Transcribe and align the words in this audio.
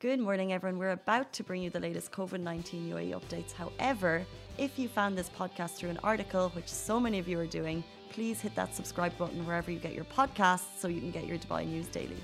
Good 0.00 0.18
morning, 0.18 0.54
everyone. 0.54 0.78
We're 0.78 0.92
about 0.92 1.30
to 1.34 1.44
bring 1.44 1.60
you 1.60 1.68
the 1.68 1.78
latest 1.78 2.10
COVID 2.10 2.40
19 2.40 2.90
UAE 2.90 3.10
updates. 3.12 3.52
However, 3.52 4.24
if 4.56 4.78
you 4.78 4.88
found 4.88 5.18
this 5.18 5.28
podcast 5.28 5.72
through 5.72 5.90
an 5.90 5.98
article, 6.02 6.48
which 6.56 6.68
so 6.68 6.98
many 6.98 7.18
of 7.18 7.28
you 7.28 7.38
are 7.38 7.44
doing, 7.44 7.84
please 8.08 8.40
hit 8.40 8.54
that 8.54 8.74
subscribe 8.74 9.14
button 9.18 9.46
wherever 9.46 9.70
you 9.70 9.78
get 9.78 9.92
your 9.92 10.06
podcasts 10.06 10.78
so 10.78 10.88
you 10.88 11.00
can 11.02 11.10
get 11.10 11.26
your 11.26 11.36
Dubai 11.36 11.66
news 11.66 11.86
daily. 11.88 12.16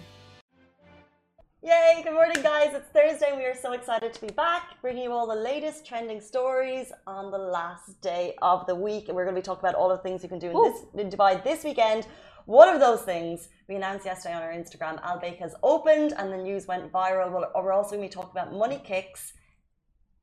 Yay! 1.62 2.00
Good 2.02 2.14
morning, 2.14 2.42
guys. 2.42 2.70
It's 2.72 2.88
Thursday. 2.94 3.26
and 3.28 3.36
We 3.36 3.44
are 3.44 3.54
so 3.54 3.72
excited 3.72 4.14
to 4.14 4.20
be 4.22 4.32
back, 4.32 4.80
bringing 4.80 5.02
you 5.02 5.12
all 5.12 5.26
the 5.26 5.34
latest 5.34 5.84
trending 5.84 6.22
stories 6.22 6.92
on 7.06 7.30
the 7.30 7.42
last 7.58 8.00
day 8.00 8.36
of 8.40 8.66
the 8.66 8.74
week. 8.74 9.08
And 9.08 9.16
we're 9.16 9.24
going 9.24 9.34
to 9.34 9.42
be 9.42 9.44
talking 9.44 9.68
about 9.68 9.74
all 9.74 9.90
the 9.90 9.98
things 9.98 10.22
you 10.22 10.30
can 10.30 10.38
do 10.38 10.48
in, 10.48 10.62
this, 10.62 10.78
in 10.94 11.10
Dubai 11.10 11.44
this 11.44 11.62
weekend. 11.62 12.06
One 12.46 12.68
of 12.68 12.78
those 12.78 13.02
things 13.02 13.48
we 13.68 13.74
announced 13.74 14.06
yesterday 14.06 14.34
on 14.34 14.42
our 14.42 14.52
Instagram, 14.52 15.02
Al 15.02 15.18
Baik 15.18 15.38
has 15.38 15.56
opened 15.64 16.14
and 16.16 16.32
the 16.32 16.36
news 16.36 16.68
went 16.68 16.92
viral. 16.92 17.28
We're 17.32 17.72
also 17.72 17.96
going 17.96 18.08
to 18.08 18.08
be 18.08 18.12
talking 18.12 18.30
about 18.30 18.52
Money 18.52 18.80
Kicks 18.84 19.32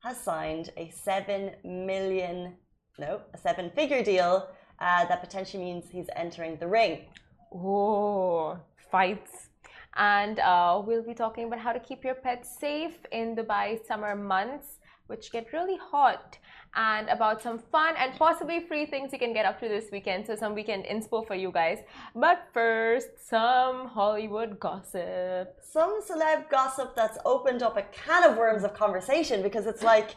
has 0.02 0.18
signed 0.18 0.70
a 0.78 0.90
seven 0.90 1.50
million, 1.64 2.54
no, 2.98 3.20
a 3.34 3.36
seven 3.36 3.70
figure 3.76 4.02
deal 4.02 4.48
uh, 4.80 5.04
that 5.04 5.20
potentially 5.20 5.64
means 5.64 5.84
he's 5.90 6.06
entering 6.16 6.56
the 6.56 6.66
ring. 6.66 7.08
Oh, 7.54 8.58
fights. 8.90 9.50
And 9.96 10.38
uh, 10.38 10.82
we'll 10.82 11.04
be 11.04 11.12
talking 11.12 11.44
about 11.48 11.58
how 11.58 11.72
to 11.72 11.80
keep 11.80 12.04
your 12.04 12.14
pets 12.14 12.58
safe 12.58 12.96
in 13.12 13.36
Dubai 13.36 13.86
summer 13.86 14.16
months, 14.16 14.78
which 15.08 15.30
get 15.30 15.52
really 15.52 15.76
hot 15.76 16.38
and 16.76 17.08
about 17.08 17.40
some 17.42 17.58
fun 17.58 17.94
and 17.98 18.14
possibly 18.18 18.60
free 18.60 18.86
things 18.86 19.12
you 19.12 19.18
can 19.18 19.32
get 19.32 19.46
up 19.46 19.60
to 19.60 19.68
this 19.68 19.90
weekend. 19.92 20.26
So, 20.26 20.34
some 20.34 20.54
weekend 20.54 20.84
inspo 20.84 21.26
for 21.26 21.34
you 21.34 21.50
guys. 21.52 21.78
But 22.14 22.48
first, 22.52 23.08
some 23.28 23.88
Hollywood 23.88 24.58
gossip. 24.58 25.56
Some 25.62 26.02
celeb 26.02 26.50
gossip 26.50 26.96
that's 26.96 27.18
opened 27.24 27.62
up 27.62 27.76
a 27.76 27.82
can 27.82 28.30
of 28.30 28.36
worms 28.36 28.64
of 28.64 28.74
conversation 28.74 29.42
because 29.42 29.66
it's 29.66 29.82
like, 29.82 30.16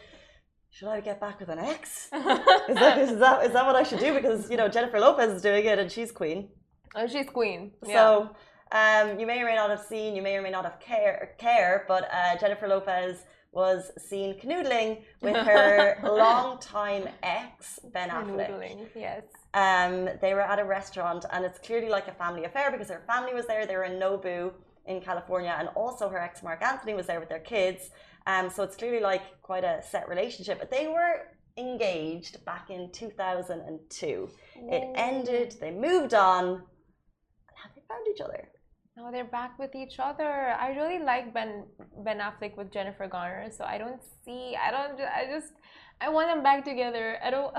should 0.70 0.90
I 0.90 1.00
get 1.00 1.20
back 1.20 1.40
with 1.40 1.50
an 1.50 1.60
ex? 1.60 2.06
is, 2.14 2.76
that, 2.76 2.98
is, 3.00 3.20
that, 3.20 3.46
is 3.46 3.54
that 3.54 3.66
what 3.66 3.76
I 3.76 3.84
should 3.84 4.00
do? 4.00 4.14
Because, 4.14 4.50
you 4.50 4.58
know, 4.58 4.68
Jennifer 4.68 5.00
Lopez 5.00 5.32
is 5.32 5.42
doing 5.42 5.66
it 5.66 5.80
and 5.80 5.92
she's 5.92 6.12
queen. 6.12 6.50
Oh, 6.96 7.08
she's 7.08 7.30
queen. 7.30 7.72
Yeah. 7.86 7.94
So, 7.94 8.30
um, 8.72 9.20
you 9.20 9.26
may 9.26 9.42
or 9.42 9.46
may 9.46 9.56
not 9.56 9.70
have 9.70 9.82
seen, 9.82 10.16
you 10.16 10.22
may 10.22 10.36
or 10.36 10.42
may 10.42 10.52
not 10.52 10.66
have 10.66 10.80
care, 10.80 11.36
care 11.38 11.86
but 11.88 12.10
uh, 12.12 12.38
Jennifer 12.38 12.68
Lopez 12.68 13.24
was 13.58 13.92
seen 13.98 14.40
canoodling 14.40 15.02
with 15.22 15.36
her 15.52 15.98
longtime 16.04 17.10
ex 17.24 17.80
Ben 17.92 18.10
Affleck. 18.10 18.52
Canoodling, 18.52 18.80
yes. 18.96 19.24
Um, 19.56 20.10
they 20.22 20.36
were 20.36 20.46
at 20.54 20.60
a 20.60 20.64
restaurant, 20.64 21.26
and 21.34 21.44
it's 21.44 21.58
clearly 21.58 21.90
like 21.90 22.08
a 22.08 22.14
family 22.24 22.44
affair 22.46 22.70
because 22.72 22.90
her 22.90 23.04
family 23.08 23.34
was 23.34 23.48
there. 23.48 23.66
They 23.66 23.76
were 23.76 23.90
in 23.92 24.00
Nobu 24.00 24.52
in 24.86 25.02
California, 25.02 25.56
and 25.60 25.70
also 25.70 26.08
her 26.08 26.20
ex 26.20 26.44
Marc 26.44 26.62
Anthony 26.62 26.94
was 26.94 27.08
there 27.08 27.20
with 27.20 27.30
their 27.30 27.46
kids. 27.56 27.90
Um, 28.28 28.46
so 28.52 28.62
it's 28.62 28.76
clearly 28.76 29.02
like 29.12 29.24
quite 29.42 29.64
a 29.64 29.82
set 29.92 30.08
relationship. 30.08 30.60
But 30.60 30.70
they 30.70 30.88
were 30.88 31.14
engaged 31.58 32.46
back 32.46 32.70
in 32.70 32.92
2002. 32.92 34.30
It 34.76 34.84
ended. 34.96 35.56
They 35.60 35.72
moved 35.72 36.14
on. 36.14 36.44
And 36.46 37.58
have 37.64 37.72
they 37.76 37.82
found 37.90 38.06
each 38.14 38.22
other? 38.22 38.50
No, 38.98 39.12
they're 39.12 39.26
back 39.26 39.60
with 39.60 39.76
each 39.76 40.00
other. 40.00 40.56
I 40.60 40.70
really 40.70 40.98
like 40.98 41.32
Ben 41.32 41.66
Ben 42.04 42.18
Affleck 42.18 42.58
with 42.58 42.72
Jennifer 42.72 43.08
Garner, 43.08 43.52
so 43.52 43.64
I 43.64 43.78
don't 43.78 44.02
see. 44.26 44.58
I 44.60 44.72
don't. 44.72 45.00
I 45.00 45.26
just. 45.34 45.54
I 46.02 46.10
want 46.10 46.30
them 46.30 46.42
back 46.42 46.66
together. 46.66 47.20
I 47.24 47.30
don't. 47.30 47.56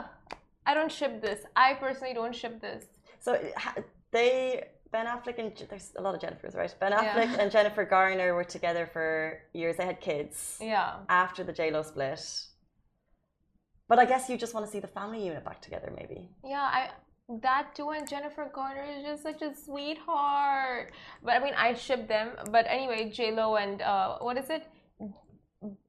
I 0.67 0.75
don't 0.75 0.91
ship 0.91 1.22
this. 1.22 1.41
I 1.55 1.75
personally 1.75 2.12
don't 2.12 2.34
ship 2.34 2.61
this. 2.61 2.86
So 3.20 3.39
they 4.11 4.64
Ben 4.91 5.06
Affleck 5.06 5.39
and 5.39 5.53
there's 5.70 5.92
a 5.97 6.03
lot 6.03 6.14
of 6.17 6.20
Jennifers, 6.20 6.56
right? 6.56 6.75
Ben 6.80 6.92
Affleck 6.92 7.30
yeah. 7.33 7.41
and 7.41 7.52
Jennifer 7.52 7.84
Garner 7.84 8.34
were 8.34 8.45
together 8.45 8.89
for 8.92 9.41
years. 9.52 9.77
They 9.77 9.84
had 9.84 10.00
kids. 10.00 10.58
Yeah. 10.61 10.97
After 11.08 11.45
the 11.45 11.52
J 11.52 11.70
Lo 11.70 11.83
split. 11.83 12.20
But 13.89 13.98
I 13.98 14.06
guess 14.06 14.28
you 14.28 14.36
just 14.36 14.55
want 14.55 14.67
to 14.67 14.73
see 14.73 14.80
the 14.80 14.89
family 14.89 15.25
unit 15.25 15.45
back 15.45 15.62
together, 15.62 15.92
maybe. 15.97 16.28
Yeah, 16.45 16.61
I 16.61 16.91
that 17.43 17.75
too 17.75 17.91
and 17.91 18.08
jennifer 18.08 18.51
garner 18.55 18.85
is 18.97 19.05
just 19.05 19.23
such 19.23 19.42
a 19.42 19.55
sweetheart 19.55 20.92
but 21.23 21.35
i 21.35 21.39
mean 21.45 21.55
i 21.57 21.75
ship 21.75 22.08
them 22.08 22.30
but 22.51 22.64
anyway 22.69 23.11
j-lo 23.11 23.57
and 23.57 23.83
uh, 23.83 24.17
what 24.20 24.39
is 24.39 24.48
it 24.48 24.67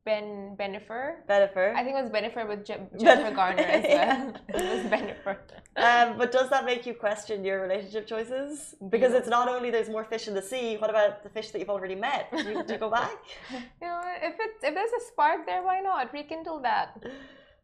ben 0.06 0.56
Bennifer. 0.58 1.18
Bennifer. 1.28 1.76
I 1.76 1.84
think 1.84 1.96
it 1.96 2.02
was 2.02 2.10
Bennifer 2.10 2.48
with 2.48 2.66
Je 2.66 2.76
Jennifer 3.00 3.32
Garner 3.36 3.62
as 3.62 3.84
well. 3.84 4.34
it 4.50 4.76
was 4.76 4.92
Bennifer. 4.92 5.38
Um, 5.76 6.18
but 6.18 6.32
does 6.32 6.50
that 6.50 6.66
make 6.66 6.86
you 6.86 6.94
question 6.94 7.44
your 7.44 7.62
relationship 7.62 8.08
choices? 8.08 8.76
Because 8.90 9.14
it's 9.14 9.28
not 9.28 9.48
only 9.48 9.70
there's 9.70 9.90
more 9.90 10.04
fish 10.04 10.28
in 10.28 10.34
the 10.34 10.42
sea. 10.42 10.78
What 10.78 10.90
about 10.90 11.24
the 11.24 11.30
fish 11.30 11.52
that 11.52 11.60
you've 11.60 11.70
already 11.70 11.96
met? 11.96 12.32
Do 12.32 12.44
you, 12.50 12.64
do 12.64 12.74
you 12.74 12.80
go 12.80 12.90
back? 13.02 13.18
you 13.52 13.88
know, 13.88 14.02
if 14.22 14.36
it's 14.40 14.64
if 14.64 14.74
there's 14.74 14.96
a 15.02 15.06
spark 15.12 15.46
there, 15.46 15.64
why 15.64 15.80
not 15.82 16.12
rekindle 16.12 16.62
that 16.62 17.04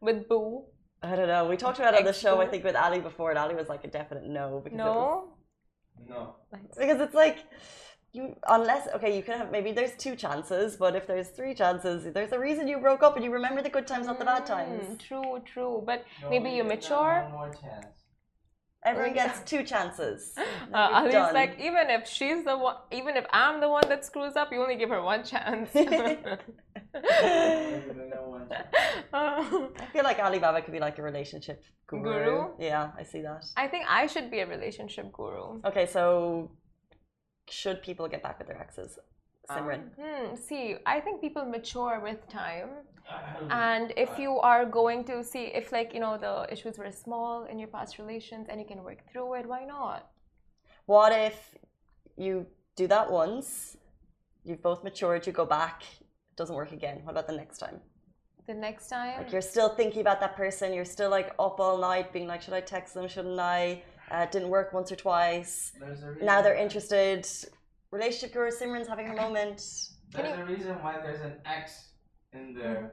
with 0.00 0.28
Boo? 0.28 0.64
I 1.02 1.14
don't 1.14 1.28
know. 1.28 1.48
We 1.48 1.56
talked 1.56 1.78
about 1.78 1.94
it 1.94 2.00
on 2.00 2.04
the 2.06 2.12
show, 2.12 2.40
I 2.40 2.46
think, 2.46 2.64
with 2.64 2.76
Ali 2.76 3.00
before, 3.00 3.30
and 3.30 3.38
Ali 3.38 3.54
was 3.54 3.68
like 3.68 3.84
a 3.84 3.88
definite 3.88 4.24
no. 4.24 4.60
Because 4.64 4.78
no? 4.78 5.28
Was, 5.98 6.08
no. 6.08 6.36
Because 6.76 7.00
it's 7.00 7.14
like, 7.14 7.38
you 8.12 8.34
unless, 8.48 8.88
okay, 8.94 9.16
you 9.16 9.22
can 9.22 9.38
have, 9.38 9.50
maybe 9.50 9.72
there's 9.72 9.94
two 9.96 10.16
chances, 10.16 10.76
but 10.76 10.96
if 10.96 11.06
there's 11.06 11.28
three 11.28 11.54
chances, 11.54 12.12
there's 12.12 12.32
a 12.32 12.38
reason 12.38 12.66
you 12.66 12.78
broke 12.78 13.02
up 13.02 13.16
and 13.16 13.24
you 13.24 13.30
remember 13.30 13.62
the 13.62 13.68
good 13.68 13.86
times, 13.86 14.06
not 14.06 14.18
the 14.18 14.24
bad 14.24 14.42
mm, 14.42 14.46
times. 14.46 15.02
true, 15.02 15.42
true. 15.44 15.82
But 15.84 16.04
no, 16.22 16.30
maybe 16.30 16.50
you 16.50 16.64
mature. 16.64 17.22
One 17.24 17.32
more 17.32 17.50
chance. 17.50 17.95
Everyone 18.86 19.14
gets 19.14 19.40
two 19.50 19.64
chances. 19.64 20.34
Uh, 20.74 20.90
Ali's 20.98 21.32
like, 21.32 21.60
even 21.60 21.88
if 21.90 22.08
she's 22.08 22.44
the 22.44 22.58
one, 22.58 22.74
even 22.90 23.16
if 23.16 23.24
I'm 23.32 23.60
the 23.60 23.68
one 23.68 23.84
that 23.88 24.04
screws 24.04 24.34
up, 24.34 24.50
you 24.52 24.60
only 24.60 24.74
give 24.76 24.90
her 24.90 25.00
one 25.00 25.22
chance. 25.24 25.70
I 25.74 26.38
feel 29.92 30.02
like 30.02 30.18
Alibaba 30.18 30.60
could 30.62 30.72
be 30.72 30.80
like 30.80 30.98
a 30.98 31.02
relationship 31.02 31.62
guru. 31.86 32.02
guru. 32.02 32.48
Yeah, 32.58 32.90
I 32.98 33.04
see 33.04 33.22
that. 33.22 33.44
I 33.56 33.68
think 33.68 33.86
I 33.88 34.08
should 34.08 34.28
be 34.30 34.40
a 34.40 34.46
relationship 34.46 35.12
guru. 35.12 35.60
Okay, 35.64 35.86
so 35.86 36.50
should 37.48 37.80
people 37.80 38.08
get 38.08 38.24
back 38.24 38.38
with 38.38 38.48
their 38.48 38.60
exes? 38.60 38.98
Simran. 39.48 39.80
Um, 39.80 39.90
hmm, 40.00 40.36
see, 40.36 40.76
I 40.86 41.00
think 41.00 41.20
people 41.20 41.44
mature 41.44 42.00
with 42.02 42.28
time. 42.28 42.70
And 43.50 43.92
if 43.96 44.18
you 44.18 44.38
are 44.40 44.64
going 44.64 45.04
to 45.04 45.22
see 45.22 45.44
if 45.60 45.70
like, 45.70 45.94
you 45.94 46.00
know, 46.00 46.18
the 46.18 46.52
issues 46.52 46.76
were 46.78 46.90
small 46.90 47.44
in 47.44 47.58
your 47.58 47.68
past 47.68 47.98
relations 47.98 48.48
and 48.48 48.60
you 48.60 48.66
can 48.66 48.82
work 48.82 48.98
through 49.10 49.34
it, 49.34 49.46
why 49.46 49.64
not? 49.64 50.08
What 50.86 51.12
if 51.12 51.54
you 52.16 52.46
do 52.76 52.86
that 52.88 53.10
once, 53.10 53.76
you've 54.44 54.62
both 54.62 54.82
matured, 54.82 55.26
you 55.26 55.32
go 55.32 55.46
back, 55.46 55.82
it 55.82 56.36
doesn't 56.36 56.54
work 56.54 56.72
again. 56.72 57.00
What 57.04 57.12
about 57.12 57.26
the 57.28 57.34
next 57.36 57.58
time? 57.58 57.80
The 58.46 58.54
next 58.54 58.88
time? 58.88 59.18
Like 59.18 59.32
you're 59.32 59.40
still 59.40 59.70
thinking 59.70 60.00
about 60.00 60.20
that 60.20 60.36
person. 60.36 60.72
You're 60.72 60.84
still 60.84 61.10
like 61.10 61.28
up 61.38 61.58
all 61.58 61.78
night, 61.78 62.12
being 62.12 62.28
like, 62.28 62.42
should 62.42 62.54
I 62.54 62.60
text 62.60 62.94
them? 62.94 63.08
Shouldn't 63.08 63.38
I? 63.38 63.82
Uh, 64.10 64.26
didn't 64.26 64.48
work 64.48 64.72
once 64.72 64.92
or 64.92 64.96
twice. 64.96 65.72
Now 66.22 66.42
they're 66.42 66.54
interested. 66.54 67.26
Relationship 67.96 68.34
guru 68.34 68.50
Simran's 68.50 68.88
having 68.88 69.08
a 69.08 69.16
moment. 69.16 69.62
There's 70.12 70.38
a 70.38 70.44
reason 70.44 70.74
why 70.82 70.98
there's 71.02 71.22
an 71.22 71.36
X 71.46 71.88
in 72.34 72.52
there. 72.52 72.92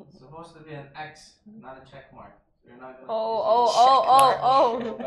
It's 0.00 0.18
supposed 0.18 0.56
to 0.56 0.62
be 0.64 0.72
an 0.72 0.86
X, 0.96 1.34
not 1.60 1.80
a 1.80 1.88
check 1.88 2.12
mark. 2.12 2.32
You're 2.66 2.76
not 2.76 2.98
gonna 2.98 3.12
oh, 3.12 3.42
oh, 3.54 4.04
oh, 4.08 4.38
oh, 4.42 5.06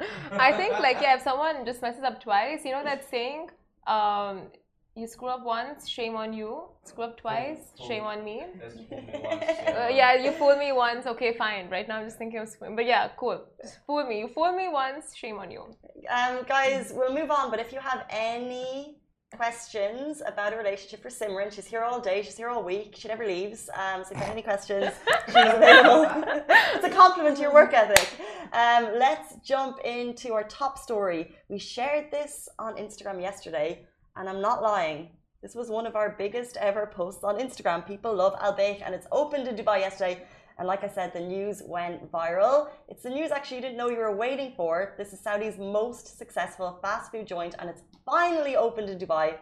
oh. 0.00 0.06
I 0.32 0.52
think 0.52 0.80
like 0.80 1.00
yeah, 1.00 1.14
if 1.14 1.22
someone 1.28 1.64
just 1.64 1.80
messes 1.80 2.02
up 2.02 2.20
twice, 2.20 2.64
you 2.64 2.72
know 2.72 2.82
that 2.82 3.08
saying, 3.08 3.50
um, 3.86 4.48
you 4.94 5.06
screw 5.06 5.28
up 5.28 5.44
once, 5.44 5.88
shame 5.88 6.16
on 6.16 6.32
you. 6.32 6.64
Screw 6.84 7.04
up 7.04 7.16
twice, 7.16 7.58
fool. 7.78 7.88
shame 7.88 8.04
on 8.04 8.22
me. 8.24 8.42
uh, 8.42 9.88
yeah, 9.90 10.14
you 10.14 10.32
fool 10.32 10.56
me 10.56 10.72
once. 10.72 11.06
Okay, 11.06 11.32
fine. 11.34 11.70
Right 11.70 11.88
now 11.88 11.96
I'm 11.98 12.04
just 12.04 12.18
thinking 12.18 12.40
of 12.40 12.48
screwing. 12.48 12.76
But 12.76 12.84
yeah, 12.84 13.08
cool. 13.16 13.42
Just 13.62 13.78
fool 13.86 14.06
me. 14.06 14.18
You 14.18 14.28
fool 14.28 14.52
me 14.52 14.68
once, 14.68 15.16
shame 15.16 15.38
on 15.38 15.50
you. 15.50 15.62
Um, 16.10 16.44
guys, 16.46 16.92
we'll 16.94 17.14
move 17.14 17.30
on. 17.30 17.50
But 17.50 17.60
if 17.60 17.72
you 17.72 17.80
have 17.80 18.04
any 18.10 18.98
questions 19.34 20.20
about 20.26 20.52
a 20.52 20.56
relationship 20.56 21.00
for 21.00 21.08
Simran, 21.08 21.50
she's 21.50 21.66
here 21.66 21.82
all 21.82 21.98
day. 21.98 22.22
She's 22.22 22.36
here 22.36 22.50
all 22.50 22.62
week. 22.62 22.94
She 22.98 23.08
never 23.08 23.26
leaves. 23.26 23.70
Um, 23.74 24.04
so 24.04 24.10
if 24.10 24.18
you 24.18 24.24
have 24.24 24.32
any 24.32 24.42
questions, 24.42 24.92
she's 25.26 25.34
available. 25.36 26.06
it's 26.74 26.84
a 26.84 26.90
compliment 26.90 27.36
to 27.36 27.42
your 27.42 27.54
work 27.54 27.72
ethic. 27.72 28.10
Um, 28.52 28.90
let's 28.98 29.36
jump 29.42 29.78
into 29.86 30.34
our 30.34 30.44
top 30.44 30.78
story. 30.78 31.34
We 31.48 31.58
shared 31.58 32.10
this 32.10 32.46
on 32.58 32.76
Instagram 32.76 33.22
yesterday 33.22 33.86
and 34.16 34.28
I'm 34.28 34.40
not 34.40 34.62
lying. 34.62 35.08
This 35.42 35.54
was 35.54 35.68
one 35.68 35.86
of 35.86 35.96
our 35.96 36.10
biggest 36.18 36.56
ever 36.58 36.86
posts 36.86 37.24
on 37.24 37.38
Instagram. 37.38 37.86
People 37.86 38.14
love 38.14 38.36
Al 38.40 38.52
Baik, 38.52 38.82
and 38.84 38.94
it's 38.94 39.06
opened 39.10 39.48
in 39.48 39.56
Dubai 39.56 39.80
yesterday. 39.80 40.24
And 40.58 40.68
like 40.68 40.84
I 40.84 40.88
said, 40.88 41.12
the 41.12 41.20
news 41.20 41.62
went 41.66 42.12
viral. 42.12 42.68
It's 42.88 43.02
the 43.02 43.10
news 43.10 43.30
actually 43.30 43.56
you 43.56 43.62
didn't 43.62 43.78
know 43.78 43.88
you 43.88 43.96
were 43.96 44.14
waiting 44.14 44.52
for. 44.56 44.94
This 44.98 45.12
is 45.12 45.20
Saudi's 45.20 45.58
most 45.58 46.18
successful 46.18 46.78
fast 46.82 47.10
food 47.10 47.26
joint, 47.26 47.54
and 47.58 47.68
it's 47.70 47.82
finally 48.04 48.54
opened 48.54 48.90
in 48.90 48.98
Dubai. 48.98 49.36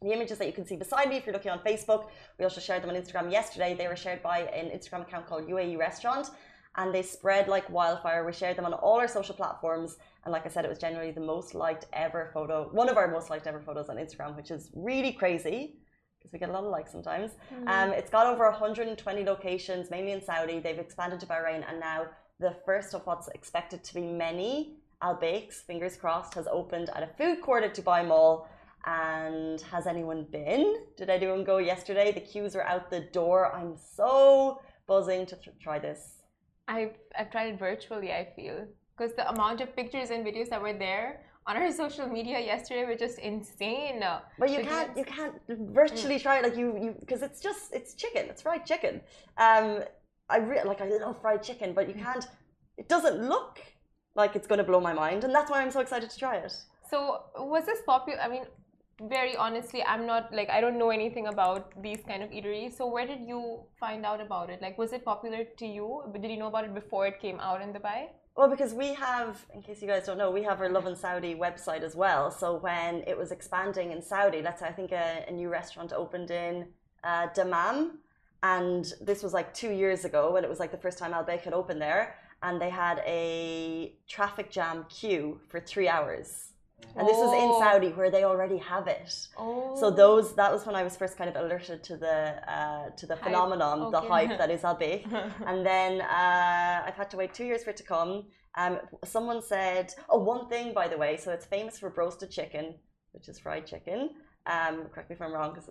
The 0.00 0.12
images 0.12 0.38
that 0.38 0.46
you 0.46 0.52
can 0.52 0.66
see 0.66 0.76
beside 0.76 1.08
me, 1.08 1.16
if 1.16 1.26
you're 1.26 1.34
looking 1.34 1.50
on 1.50 1.60
Facebook, 1.60 2.08
we 2.38 2.44
also 2.44 2.60
shared 2.60 2.82
them 2.82 2.90
on 2.90 2.96
Instagram 2.96 3.30
yesterday. 3.30 3.74
They 3.74 3.88
were 3.88 3.96
shared 3.96 4.22
by 4.22 4.40
an 4.60 4.66
Instagram 4.76 5.02
account 5.02 5.26
called 5.26 5.48
UAE 5.48 5.78
Restaurant, 5.78 6.30
and 6.76 6.94
they 6.94 7.02
spread 7.02 7.48
like 7.48 7.68
wildfire. 7.70 8.24
We 8.24 8.32
shared 8.32 8.56
them 8.56 8.64
on 8.64 8.72
all 8.74 8.98
our 8.98 9.08
social 9.08 9.34
platforms. 9.34 9.96
And 10.24 10.32
like 10.32 10.46
I 10.46 10.48
said, 10.48 10.64
it 10.64 10.68
was 10.68 10.78
generally 10.78 11.12
the 11.12 11.20
most 11.20 11.54
liked 11.54 11.86
ever 11.92 12.30
photo, 12.32 12.68
one 12.72 12.88
of 12.88 12.96
our 12.96 13.08
most 13.08 13.30
liked 13.30 13.46
ever 13.46 13.60
photos 13.60 13.88
on 13.88 13.96
Instagram, 13.96 14.36
which 14.36 14.50
is 14.50 14.70
really 14.74 15.12
crazy 15.12 15.76
because 16.18 16.32
we 16.32 16.38
get 16.38 16.48
a 16.48 16.52
lot 16.52 16.64
of 16.64 16.70
likes 16.70 16.90
sometimes. 16.90 17.32
Mm. 17.54 17.68
Um, 17.68 17.90
it's 17.90 18.10
got 18.10 18.26
over 18.26 18.44
120 18.50 19.24
locations, 19.24 19.90
mainly 19.90 20.12
in 20.12 20.22
Saudi. 20.22 20.58
They've 20.58 20.78
expanded 20.78 21.20
to 21.20 21.26
Bahrain, 21.26 21.62
and 21.68 21.78
now 21.78 22.06
the 22.40 22.56
first 22.64 22.94
of 22.94 23.02
what's 23.04 23.28
expected 23.28 23.84
to 23.84 23.94
be 23.94 24.00
many 24.00 24.78
Al 25.02 25.16
Baiks, 25.16 25.56
fingers 25.66 25.96
crossed, 25.96 26.34
has 26.34 26.46
opened 26.50 26.88
at 26.94 27.02
a 27.02 27.10
food 27.18 27.42
court 27.42 27.62
at 27.62 27.74
Dubai 27.74 28.06
Mall. 28.06 28.48
And 28.86 29.60
has 29.62 29.86
anyone 29.86 30.26
been? 30.30 30.76
Did 30.96 31.08
anyone 31.08 31.42
go 31.44 31.56
yesterday? 31.58 32.12
The 32.12 32.20
queues 32.20 32.54
are 32.54 32.62
out 32.62 32.90
the 32.90 33.00
door. 33.00 33.50
I'm 33.50 33.76
so 33.76 34.60
buzzing 34.86 35.24
to 35.26 35.38
try 35.60 35.78
this. 35.78 36.23
I've 36.68 36.96
I've 37.18 37.30
tried 37.30 37.54
it 37.54 37.58
virtually. 37.58 38.12
I 38.12 38.28
feel 38.36 38.66
because 38.96 39.14
the 39.14 39.28
amount 39.28 39.60
of 39.60 39.74
pictures 39.76 40.10
and 40.10 40.24
videos 40.24 40.48
that 40.48 40.60
were 40.62 40.72
there 40.72 41.20
on 41.46 41.56
our 41.56 41.70
social 41.82 42.08
media 42.08 42.40
yesterday 42.40 42.84
were 42.84 42.96
just 42.96 43.18
insane. 43.18 44.02
But 44.38 44.50
you 44.50 44.60
can't 44.60 44.96
you 44.96 45.04
can't 45.04 45.34
virtually 45.48 46.18
try 46.18 46.38
it 46.38 46.42
like 46.42 46.56
you 46.56 46.76
you 46.84 46.96
because 47.00 47.22
it's 47.22 47.40
just 47.40 47.72
it's 47.72 47.94
chicken. 47.94 48.26
It's 48.30 48.42
fried 48.42 48.64
chicken. 48.64 49.00
Um, 49.36 49.84
I 50.28 50.38
re- 50.38 50.64
like 50.64 50.80
I 50.80 50.88
love 50.88 51.20
fried 51.20 51.42
chicken, 51.42 51.72
but 51.74 51.88
you 51.88 51.94
can't. 51.94 52.26
It 52.76 52.88
doesn't 52.88 53.28
look 53.28 53.60
like 54.16 54.34
it's 54.36 54.46
going 54.46 54.58
to 54.58 54.64
blow 54.64 54.80
my 54.80 54.92
mind, 54.92 55.24
and 55.24 55.34
that's 55.34 55.50
why 55.50 55.60
I'm 55.60 55.70
so 55.70 55.80
excited 55.80 56.08
to 56.10 56.18
try 56.18 56.36
it. 56.36 56.52
So 56.90 57.24
was 57.36 57.66
this 57.66 57.80
popular? 57.86 58.20
I 58.20 58.28
mean, 58.28 58.44
very 59.08 59.36
honestly, 59.36 59.82
I'm 59.82 60.06
not 60.06 60.32
like 60.32 60.50
I 60.50 60.60
don't 60.60 60.78
know 60.78 60.90
anything 60.90 61.26
about 61.26 61.80
these 61.82 62.00
kind 62.06 62.22
of 62.22 62.30
eateries. 62.30 62.76
So 62.76 62.86
where 62.86 63.06
did 63.06 63.22
you 63.26 63.60
find 63.78 64.04
out 64.04 64.20
about 64.20 64.50
it? 64.50 64.62
Like, 64.62 64.78
was 64.78 64.92
it 64.92 65.04
popular 65.04 65.44
to 65.44 65.66
you? 65.66 66.02
Did 66.12 66.30
you 66.30 66.38
know 66.38 66.48
about 66.48 66.64
it 66.64 66.74
before 66.74 67.06
it 67.06 67.20
came 67.20 67.38
out 67.40 67.60
in 67.62 67.72
Dubai? 67.72 68.08
Well, 68.36 68.48
because 68.48 68.74
we 68.74 68.94
have, 68.94 69.44
in 69.54 69.62
case 69.62 69.80
you 69.80 69.86
guys 69.86 70.06
don't 70.06 70.18
know, 70.18 70.30
we 70.30 70.42
have 70.42 70.60
our 70.60 70.68
Lovin 70.68 70.96
Saudi 70.96 71.36
website 71.36 71.82
as 71.82 71.94
well. 71.94 72.32
So 72.32 72.56
when 72.56 73.04
it 73.06 73.16
was 73.16 73.30
expanding 73.30 73.92
in 73.92 74.02
Saudi, 74.02 74.42
let's 74.42 74.60
say 74.60 74.66
I 74.66 74.72
think 74.72 74.90
a, 74.90 75.24
a 75.28 75.30
new 75.30 75.48
restaurant 75.48 75.92
opened 75.92 76.32
in 76.32 76.66
uh, 77.04 77.28
Dammam, 77.32 77.98
and 78.42 78.92
this 79.00 79.22
was 79.22 79.32
like 79.32 79.54
two 79.54 79.70
years 79.70 80.04
ago 80.04 80.32
when 80.32 80.42
it 80.42 80.50
was 80.50 80.58
like 80.58 80.72
the 80.72 80.78
first 80.78 80.98
time 80.98 81.14
Al 81.14 81.22
Baik 81.22 81.42
had 81.42 81.52
opened 81.52 81.80
there, 81.80 82.16
and 82.42 82.60
they 82.60 82.70
had 82.70 83.02
a 83.06 83.94
traffic 84.08 84.50
jam 84.50 84.84
queue 84.88 85.40
for 85.48 85.60
three 85.60 85.88
hours. 85.88 86.53
And 86.96 87.08
this 87.08 87.16
was 87.16 87.32
in 87.42 87.48
Oh. 87.52 87.60
Saudi 87.60 87.88
where 87.98 88.10
they 88.10 88.24
already 88.24 88.58
have 88.58 88.86
it. 88.86 89.10
Oh. 89.36 89.74
So 89.80 89.90
those 89.90 90.34
that 90.36 90.50
was 90.52 90.64
when 90.66 90.76
I 90.76 90.82
was 90.82 90.96
first 90.96 91.16
kind 91.16 91.28
of 91.28 91.36
alerted 91.36 91.82
to 91.84 91.96
the 91.96 92.16
uh, 92.56 92.90
to 93.00 93.06
the 93.06 93.16
Hype. 93.16 93.24
phenomenon, 93.24 93.90
the 93.90 94.00
hype 94.00 94.38
that 94.38 94.50
is 94.50 94.62
Al 94.64 94.78
And 95.50 95.58
then 95.66 96.00
uh, 96.00 96.82
I've 96.86 96.94
had 96.94 97.10
to 97.10 97.16
wait 97.16 97.34
two 97.34 97.44
years 97.44 97.64
for 97.64 97.70
it 97.70 97.76
to 97.78 97.82
come. 97.96 98.12
Um, 98.56 98.78
someone 99.04 99.40
said, 99.42 99.92
oh, 100.08 100.18
one 100.18 100.48
thing 100.48 100.72
by 100.72 100.86
the 100.88 100.96
way. 100.96 101.16
So 101.16 101.32
it's 101.32 101.46
famous 101.46 101.78
for 101.80 101.88
roasted 101.96 102.30
chicken, 102.30 102.74
which 103.12 103.28
is 103.28 103.38
fried 103.38 103.66
chicken. 103.66 104.10
Um, 104.46 104.74
correct 104.92 105.08
me 105.10 105.16
if 105.16 105.22
I'm 105.22 105.32
wrong, 105.32 105.54
because 105.54 105.68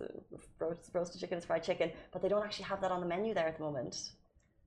roasted 0.92 1.20
chicken 1.20 1.38
is 1.38 1.44
fried 1.44 1.62
chicken, 1.62 1.92
but 2.12 2.20
they 2.22 2.28
don't 2.28 2.44
actually 2.44 2.64
have 2.72 2.80
that 2.82 2.90
on 2.90 3.00
the 3.00 3.06
menu 3.06 3.32
there 3.32 3.46
at 3.46 3.56
the 3.56 3.62
moment. 3.62 3.94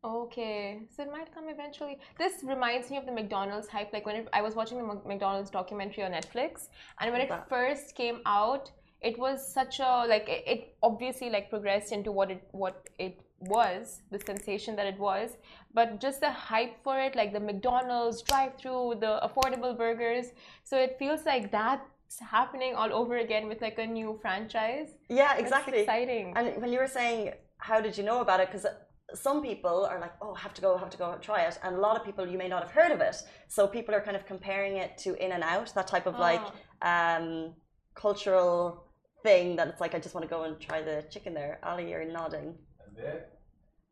Okay, 0.03 0.79
so 0.95 1.03
it 1.03 1.11
might 1.11 1.33
come 1.33 1.49
eventually. 1.49 1.97
This 2.17 2.43
reminds 2.43 2.89
me 2.89 2.97
of 2.97 3.05
the 3.05 3.11
McDonald's 3.11 3.67
hype. 3.67 3.91
Like 3.91 4.05
when 4.05 4.15
it, 4.15 4.27
I 4.31 4.41
was 4.41 4.55
watching 4.55 4.77
the 4.77 5.01
McDonald's 5.05 5.49
documentary 5.49 6.03
on 6.03 6.11
Netflix, 6.11 6.67
and 6.99 7.11
when 7.11 7.21
it 7.21 7.31
first 7.49 7.95
came 7.95 8.21
out, 8.25 8.71
it 9.01 9.17
was 9.17 9.45
such 9.53 9.79
a 9.79 10.05
like 10.07 10.27
it, 10.29 10.43
it 10.47 10.75
obviously 10.83 11.29
like 11.29 11.49
progressed 11.49 11.91
into 11.91 12.11
what 12.11 12.31
it 12.31 12.47
what 12.51 12.87
it 12.99 13.19
was, 13.39 14.01
the 14.11 14.19
sensation 14.19 14.75
that 14.75 14.87
it 14.87 14.99
was. 14.99 15.37
But 15.73 15.99
just 15.99 16.21
the 16.21 16.31
hype 16.31 16.83
for 16.83 16.99
it, 16.99 17.15
like 17.15 17.33
the 17.33 17.39
McDonald's 17.39 18.21
drive-through, 18.21 18.95
the 18.99 19.19
affordable 19.23 19.77
burgers. 19.77 20.27
So 20.63 20.77
it 20.77 20.95
feels 20.97 21.25
like 21.25 21.51
that's 21.51 22.19
happening 22.19 22.75
all 22.75 22.91
over 22.93 23.17
again 23.17 23.47
with 23.47 23.61
like 23.61 23.77
a 23.77 23.85
new 23.85 24.17
franchise. 24.21 24.89
Yeah, 25.09 25.27
That's 25.29 25.41
exactly. 25.41 25.79
exciting. 25.79 26.33
And 26.35 26.59
when 26.61 26.71
you 26.71 26.79
were 26.79 26.87
saying, 26.87 27.33
how 27.59 27.81
did 27.81 27.97
you 27.97 28.03
know 28.03 28.21
about 28.21 28.39
it? 28.39 28.51
Because 28.51 28.65
some 29.14 29.42
people 29.42 29.84
are 29.90 30.00
like, 30.00 30.14
oh, 30.22 30.34
have 30.34 30.54
to 30.54 30.62
go, 30.62 30.76
have 30.78 30.90
to 30.90 30.98
go 30.98 31.16
try 31.20 31.40
it. 31.48 31.58
And 31.62 31.76
a 31.76 31.80
lot 31.86 31.96
of 31.98 32.02
people, 32.04 32.26
you 32.26 32.38
may 32.38 32.48
not 32.48 32.62
have 32.62 32.70
heard 32.78 32.92
of 32.92 33.00
it. 33.00 33.16
So 33.48 33.66
people 33.66 33.94
are 33.94 34.00
kind 34.00 34.16
of 34.16 34.24
comparing 34.26 34.74
it 34.84 34.96
to 35.04 35.08
In 35.24 35.32
and 35.32 35.42
Out, 35.42 35.68
that 35.74 35.86
type 35.94 36.06
of 36.06 36.18
like 36.18 36.40
Ah. 36.82 37.16
um, 37.16 37.54
cultural 37.94 38.84
thing 39.22 39.56
that 39.56 39.66
it's 39.68 39.80
like, 39.80 39.94
I 39.94 39.98
just 40.06 40.14
want 40.14 40.24
to 40.28 40.32
go 40.36 40.40
and 40.46 40.58
try 40.68 40.78
the 40.90 40.96
chicken 41.12 41.32
there. 41.34 41.58
Ali, 41.62 41.84
you're 41.90 42.04
nodding. 42.18 42.48
And 42.84 42.90
there, 42.96 43.20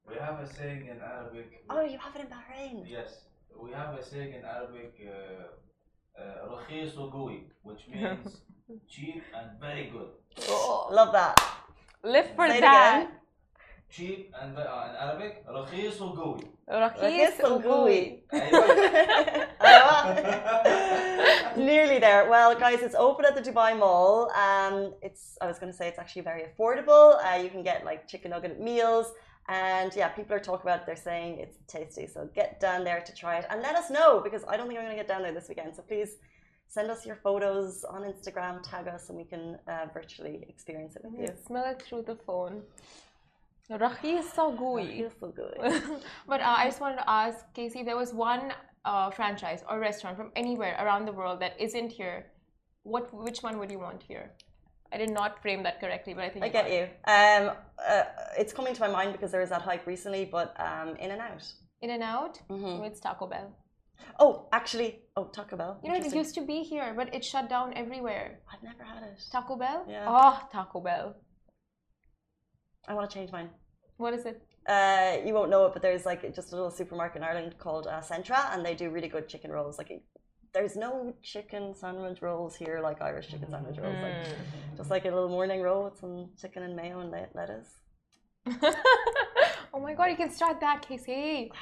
we 0.08 0.14
have 0.26 0.37
a 0.40 0.46
saying 0.56 0.82
in 0.92 0.98
Arabic. 1.14 1.48
Oh, 1.70 1.82
you 1.92 1.98
have 2.04 2.14
it 2.16 2.20
in 2.25 2.28
Bahrain. 2.37 2.76
Yes, 2.96 3.10
we 3.64 3.70
have 3.72 3.94
a 3.94 4.02
saying 4.10 4.32
in 4.38 4.42
Arabic, 4.56 4.92
uh, 5.06 6.20
uh, 6.20 6.48
رخيص 6.48 6.96
وقوي, 6.98 7.40
which 7.62 7.82
means 7.88 8.40
cheap 8.88 9.22
and 9.34 9.48
very 9.60 9.87
good. 9.90 10.10
Oh, 10.48 10.88
Love 10.90 11.12
that. 11.12 11.37
live 12.02 12.28
for 12.37 12.48
Say 12.48 12.58
it 12.58 12.60
that. 12.62 13.08
again. 13.94 13.94
Cheap 13.94 14.34
and 14.40 14.56
uh, 14.56 14.88
in 14.88 14.96
Arabic, 14.96 15.44
رخيص 15.48 16.00
وقوي. 16.00 16.44
رخيص 16.69 17.40
وقوي. 17.44 18.22
Nearly 21.56 21.98
there. 21.98 22.28
Well, 22.31 22.54
guys, 22.54 22.82
it's 22.82 22.94
open 22.94 23.25
at 23.25 23.34
the 23.34 23.42
Dubai 23.50 23.76
Mall. 23.76 24.31
Um, 24.31 24.94
it's 25.02 25.37
I 25.40 25.46
was 25.46 25.58
going 25.58 25.72
to 25.72 25.76
say 25.76 25.88
it's 25.88 25.98
actually 25.98 26.22
very 26.22 26.44
affordable. 26.44 27.19
Uh, 27.25 27.37
you 27.42 27.50
can 27.50 27.62
get 27.62 27.84
like 27.84 28.06
chicken 28.06 28.31
nugget 28.31 28.60
meals, 28.60 29.12
and 29.48 29.92
yeah, 29.96 30.08
people 30.08 30.34
are 30.37 30.40
talking 30.40 30.66
about. 30.69 30.81
it. 30.82 30.87
They're 30.87 30.96
saying 30.96 31.40
it's 31.40 31.56
tasty. 31.66 32.06
So 32.06 32.28
get 32.34 32.60
down 32.60 32.84
there 32.84 33.00
to 33.00 33.12
try 33.12 33.38
it 33.38 33.46
and 33.50 33.60
let 33.60 33.75
us 33.75 33.90
know 33.90 34.20
because 34.20 34.44
I 34.48 34.56
don't 34.56 34.69
think 34.69 34.78
I'm 34.78 34.84
going 34.87 34.96
to 34.96 35.02
get 35.02 35.08
down 35.08 35.22
there 35.22 35.32
this 35.32 35.48
weekend. 35.48 35.75
So 35.75 35.82
please 35.82 36.10
send 36.69 36.88
us 36.88 37.04
your 37.04 37.16
photos 37.16 37.84
on 37.84 38.02
Instagram, 38.02 38.62
tag 38.62 38.87
us, 38.87 39.08
and 39.08 39.19
we 39.19 39.25
can 39.25 39.58
uh, 39.66 39.87
virtually 39.92 40.46
experience 40.48 40.94
it 40.94 41.02
with 41.04 41.14
you. 41.20 41.28
Smell 41.46 41.64
it 41.72 41.82
through 41.82 42.02
the 42.02 42.14
phone. 42.14 42.62
rafi 43.71 44.19
is 44.19 44.31
so 44.31 44.51
Gui. 44.51 45.07
but 46.27 46.41
uh, 46.41 46.56
I 46.57 46.65
just 46.65 46.79
wanted 46.79 46.97
to 46.97 47.09
ask 47.09 47.38
Casey, 47.53 47.83
there 47.83 47.97
was 47.97 48.13
one 48.13 48.53
uh, 48.85 49.09
franchise 49.09 49.63
or 49.69 49.79
restaurant 49.79 50.17
from 50.17 50.31
anywhere 50.35 50.75
around 50.79 51.06
the 51.06 51.12
world 51.12 51.39
that 51.41 51.59
isn't 51.59 51.91
here. 51.91 52.27
What, 52.83 53.12
which 53.13 53.41
one 53.41 53.57
would 53.57 53.71
you 53.71 53.79
want 53.79 54.03
here? 54.03 54.31
I 54.94 54.97
did 54.97 55.09
not 55.09 55.41
frame 55.41 55.63
that 55.63 55.79
correctly, 55.81 56.13
but 56.13 56.23
I 56.23 56.29
think 56.29 56.44
I 56.44 56.47
you 56.47 56.53
get 56.53 56.71
you. 56.71 56.83
Um, 57.12 57.56
uh, 57.89 58.03
it's 58.38 58.53
coming 58.53 58.73
to 58.75 58.81
my 58.81 58.88
mind 58.88 59.13
because 59.13 59.31
there 59.31 59.41
was 59.41 59.50
that 59.50 59.63
hype 59.63 59.88
recently, 59.88 60.25
but 60.25 60.56
um, 60.59 60.95
In 60.97 61.09
and 61.12 61.21
Out. 61.21 61.51
In 61.81 61.89
and 61.89 62.03
Out. 62.03 62.39
Mm-hmm. 62.50 62.83
It's 62.83 63.00
Taco 63.00 63.25
Bell. 63.27 63.56
Oh, 64.19 64.47
actually, 64.51 65.00
oh 65.17 65.25
Taco 65.25 65.57
Bell. 65.57 65.79
You 65.83 65.89
know, 65.89 65.95
it 65.95 66.13
used 66.13 66.35
to 66.35 66.41
be 66.41 66.62
here, 66.62 66.94
but 66.95 67.13
it 67.13 67.25
shut 67.25 67.50
down 67.50 67.73
everywhere. 67.75 68.39
I've 68.51 68.63
never 68.63 68.83
had 68.83 69.03
it. 69.03 69.19
Taco 69.31 69.56
Bell. 69.56 69.85
Yeah. 69.89 70.06
Oh, 70.07 70.39
Taco 70.51 70.79
Bell. 70.79 71.15
I 72.87 72.93
want 72.93 73.09
to 73.09 73.13
change 73.13 73.31
mine. 73.31 73.49
What 73.97 74.13
is 74.13 74.25
it? 74.25 74.41
Uh, 74.67 75.17
you 75.25 75.33
won't 75.33 75.50
know 75.50 75.65
it, 75.67 75.74
but 75.74 75.81
there's 75.81 76.05
like 76.05 76.21
just 76.36 76.51
a 76.51 76.55
little 76.55 76.71
supermarket 76.71 77.17
in 77.17 77.24
Ireland 77.24 77.55
called 77.60 77.88
uh, 77.88 78.01
Centra, 78.01 78.53
and 78.53 78.65
they 78.65 78.75
do 78.75 78.89
really 78.89 79.07
good 79.07 79.27
chicken 79.29 79.51
rolls. 79.51 79.77
Like, 79.77 79.91
there's 80.53 80.75
no 80.75 81.13
chicken 81.21 81.74
sandwich 81.75 82.21
rolls 82.21 82.55
here 82.55 82.79
like 82.81 83.01
Irish 83.01 83.27
chicken 83.29 83.50
sandwich 83.50 83.77
rolls. 83.77 83.98
Like, 84.01 84.13
Mm. 84.25 84.77
just 84.77 84.89
like 84.89 85.05
a 85.05 85.10
little 85.10 85.29
morning 85.29 85.62
roll 85.62 85.83
with 85.86 85.98
some 86.00 86.29
chicken 86.41 86.63
and 86.63 86.75
mayo 86.75 87.00
and 87.00 87.12
lettuce. 87.33 87.69
oh 89.74 89.79
my 89.79 89.93
God, 89.93 90.05
you 90.05 90.15
can 90.15 90.31
start 90.31 90.60
that, 90.62 90.81
Casey. 90.81 91.51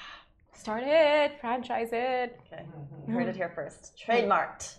Start 0.56 0.84
it, 0.86 1.40
franchise 1.42 1.90
it. 1.94 2.40
Okay, 2.46 2.64
you 3.08 3.14
heard 3.16 3.28
it 3.28 3.36
here 3.36 3.52
first. 3.56 3.98
Trademarked. 3.98 4.76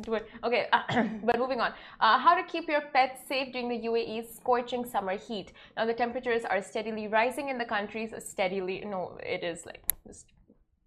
Do 0.00 0.14
it. 0.14 0.28
Okay, 0.44 0.68
but 1.24 1.38
moving 1.38 1.60
on. 1.60 1.72
Uh, 2.00 2.18
how 2.18 2.34
to 2.36 2.44
keep 2.44 2.68
your 2.68 2.82
pets 2.92 3.20
safe 3.26 3.52
during 3.52 3.68
the 3.68 3.88
UAE's 3.88 4.36
scorching 4.36 4.84
summer 4.84 5.16
heat. 5.16 5.52
Now, 5.76 5.86
the 5.86 5.94
temperatures 5.94 6.44
are 6.44 6.62
steadily 6.62 7.08
rising 7.08 7.48
in 7.48 7.58
the 7.58 7.64
countries. 7.64 8.12
Steadily, 8.18 8.84
no, 8.86 9.18
it 9.22 9.42
is 9.42 9.66
like 9.66 9.82
just 10.06 10.26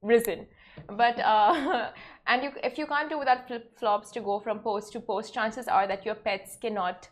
risen. 0.02 0.48
But 0.88 1.20
uh, 1.20 1.92
and 2.28 2.44
you, 2.44 2.52
if 2.64 2.78
you 2.78 2.86
can't 2.86 3.10
do 3.10 3.20
without 3.20 3.48
flip 3.48 3.78
flops 3.78 4.12
to 4.12 4.22
go 4.22 4.40
from 4.40 4.60
post 4.60 4.94
to 4.94 5.02
post, 5.02 5.34
chances 5.34 5.68
are 5.68 5.88
that 5.88 6.06
your 6.06 6.16
pets 6.16 6.58
cannot 6.62 7.10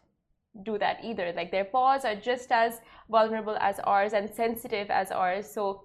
do 0.63 0.77
that 0.77 0.99
either. 1.03 1.33
Like 1.35 1.51
their 1.51 1.65
paws 1.65 2.05
are 2.05 2.15
just 2.15 2.51
as 2.51 2.79
vulnerable 3.09 3.57
as 3.59 3.79
ours 3.79 4.13
and 4.13 4.33
sensitive 4.33 4.89
as 4.89 5.11
ours. 5.11 5.51
So 5.51 5.83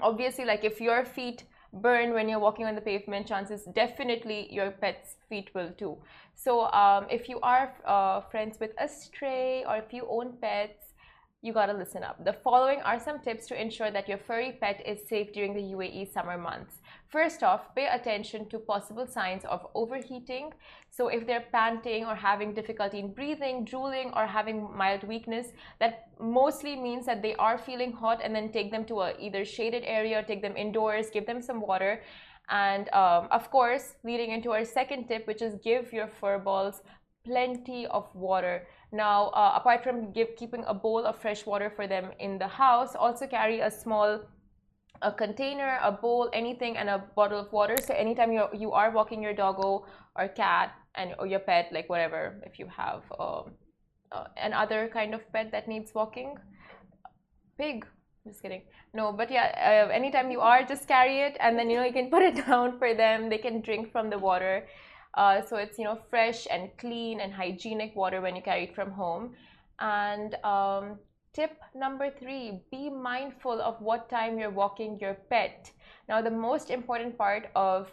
obviously, 0.00 0.44
like 0.44 0.62
if 0.62 0.80
your 0.80 1.04
feet 1.04 1.44
burn 1.72 2.12
when 2.12 2.28
you're 2.28 2.38
walking 2.38 2.66
on 2.66 2.74
the 2.74 2.80
pavement, 2.80 3.26
chances 3.26 3.64
definitely 3.74 4.52
your 4.52 4.70
pet's 4.70 5.16
feet 5.28 5.50
will 5.54 5.70
too. 5.72 5.96
So 6.34 6.70
um, 6.72 7.06
if 7.10 7.28
you 7.28 7.40
are 7.40 7.74
uh, 7.84 8.22
friends 8.30 8.58
with 8.60 8.70
a 8.78 8.88
stray 8.88 9.64
or 9.68 9.76
if 9.76 9.92
you 9.92 10.06
own 10.08 10.34
pets, 10.40 10.94
you 11.42 11.52
gotta 11.52 11.72
listen 11.72 12.02
up. 12.02 12.24
The 12.24 12.32
following 12.32 12.80
are 12.82 12.98
some 12.98 13.20
tips 13.20 13.46
to 13.48 13.60
ensure 13.60 13.90
that 13.90 14.08
your 14.08 14.18
furry 14.18 14.58
pet 14.60 14.82
is 14.84 15.08
safe 15.08 15.32
during 15.32 15.54
the 15.54 15.62
UAE 15.74 16.12
summer 16.12 16.36
months. 16.36 16.78
First 17.08 17.42
off, 17.42 17.74
pay 17.74 17.86
attention 17.86 18.50
to 18.50 18.58
possible 18.58 19.06
signs 19.06 19.44
of 19.46 19.66
overheating. 19.74 20.52
So, 20.90 21.08
if 21.08 21.26
they're 21.26 21.46
panting 21.50 22.04
or 22.04 22.14
having 22.14 22.52
difficulty 22.52 22.98
in 22.98 23.14
breathing, 23.14 23.64
drooling, 23.64 24.12
or 24.14 24.26
having 24.26 24.76
mild 24.76 25.04
weakness, 25.04 25.46
that 25.80 26.10
mostly 26.20 26.76
means 26.76 27.06
that 27.06 27.22
they 27.22 27.34
are 27.36 27.56
feeling 27.56 27.92
hot, 27.92 28.20
and 28.22 28.34
then 28.34 28.52
take 28.52 28.70
them 28.70 28.84
to 28.86 29.00
a 29.00 29.18
either 29.18 29.46
shaded 29.46 29.84
area, 29.86 30.22
take 30.22 30.42
them 30.42 30.54
indoors, 30.54 31.08
give 31.10 31.24
them 31.24 31.40
some 31.40 31.62
water. 31.62 32.02
And 32.50 32.92
um, 32.92 33.28
of 33.30 33.50
course, 33.50 33.94
leading 34.04 34.30
into 34.30 34.52
our 34.52 34.64
second 34.66 35.08
tip, 35.08 35.26
which 35.26 35.40
is 35.40 35.54
give 35.64 35.94
your 35.94 36.08
fur 36.08 36.38
balls 36.38 36.82
plenty 37.24 37.86
of 37.86 38.14
water. 38.14 38.66
Now, 38.92 39.28
uh, 39.28 39.52
apart 39.56 39.82
from 39.82 40.12
give, 40.12 40.36
keeping 40.36 40.64
a 40.66 40.74
bowl 40.74 41.04
of 41.04 41.18
fresh 41.18 41.46
water 41.46 41.70
for 41.74 41.86
them 41.86 42.12
in 42.18 42.38
the 42.38 42.48
house, 42.48 42.94
also 42.94 43.26
carry 43.26 43.60
a 43.60 43.70
small 43.70 44.20
a 45.02 45.12
container, 45.12 45.78
a 45.82 45.92
bowl, 45.92 46.30
anything, 46.32 46.76
and 46.76 46.88
a 46.88 46.98
bottle 47.14 47.40
of 47.40 47.52
water. 47.52 47.76
So 47.84 47.94
anytime 47.94 48.32
you 48.32 48.46
you 48.52 48.72
are 48.72 48.90
walking 48.90 49.22
your 49.22 49.34
doggo 49.34 49.86
or 50.16 50.28
cat 50.28 50.72
and 50.94 51.14
or 51.18 51.26
your 51.26 51.40
pet, 51.40 51.68
like 51.72 51.88
whatever, 51.88 52.40
if 52.44 52.58
you 52.58 52.66
have 52.66 53.02
um, 53.18 53.52
uh, 54.12 54.24
another 54.36 54.88
kind 54.92 55.14
of 55.14 55.20
pet 55.32 55.50
that 55.52 55.68
needs 55.68 55.94
walking, 55.94 56.34
pig. 57.56 57.86
Just 58.26 58.42
kidding. 58.42 58.62
No, 58.92 59.12
but 59.12 59.30
yeah, 59.30 59.86
uh, 59.88 59.92
anytime 59.92 60.30
you 60.30 60.40
are, 60.40 60.62
just 60.62 60.86
carry 60.86 61.20
it, 61.20 61.36
and 61.40 61.58
then 61.58 61.70
you 61.70 61.76
know 61.76 61.84
you 61.84 61.92
can 61.92 62.10
put 62.10 62.22
it 62.22 62.46
down 62.46 62.78
for 62.78 62.94
them. 62.94 63.28
They 63.28 63.38
can 63.38 63.60
drink 63.60 63.92
from 63.92 64.10
the 64.10 64.18
water. 64.18 64.66
Uh, 65.14 65.40
so 65.42 65.56
it's 65.56 65.78
you 65.78 65.84
know 65.84 65.98
fresh 66.10 66.46
and 66.50 66.70
clean 66.78 67.20
and 67.20 67.32
hygienic 67.32 67.96
water 67.96 68.20
when 68.20 68.36
you 68.36 68.42
carry 68.42 68.64
it 68.64 68.74
from 68.74 68.90
home. 68.90 69.34
And 69.80 70.34
um, 70.44 70.98
tip 71.38 71.56
number 71.74 72.10
three: 72.10 72.60
be 72.72 72.90
mindful 72.90 73.60
of 73.60 73.80
what 73.80 74.08
time 74.10 74.38
you're 74.38 74.56
walking 74.64 74.98
your 75.00 75.14
pet. 75.30 75.70
Now, 76.08 76.20
the 76.22 76.30
most 76.30 76.70
important 76.70 77.16
part 77.16 77.50
of 77.54 77.92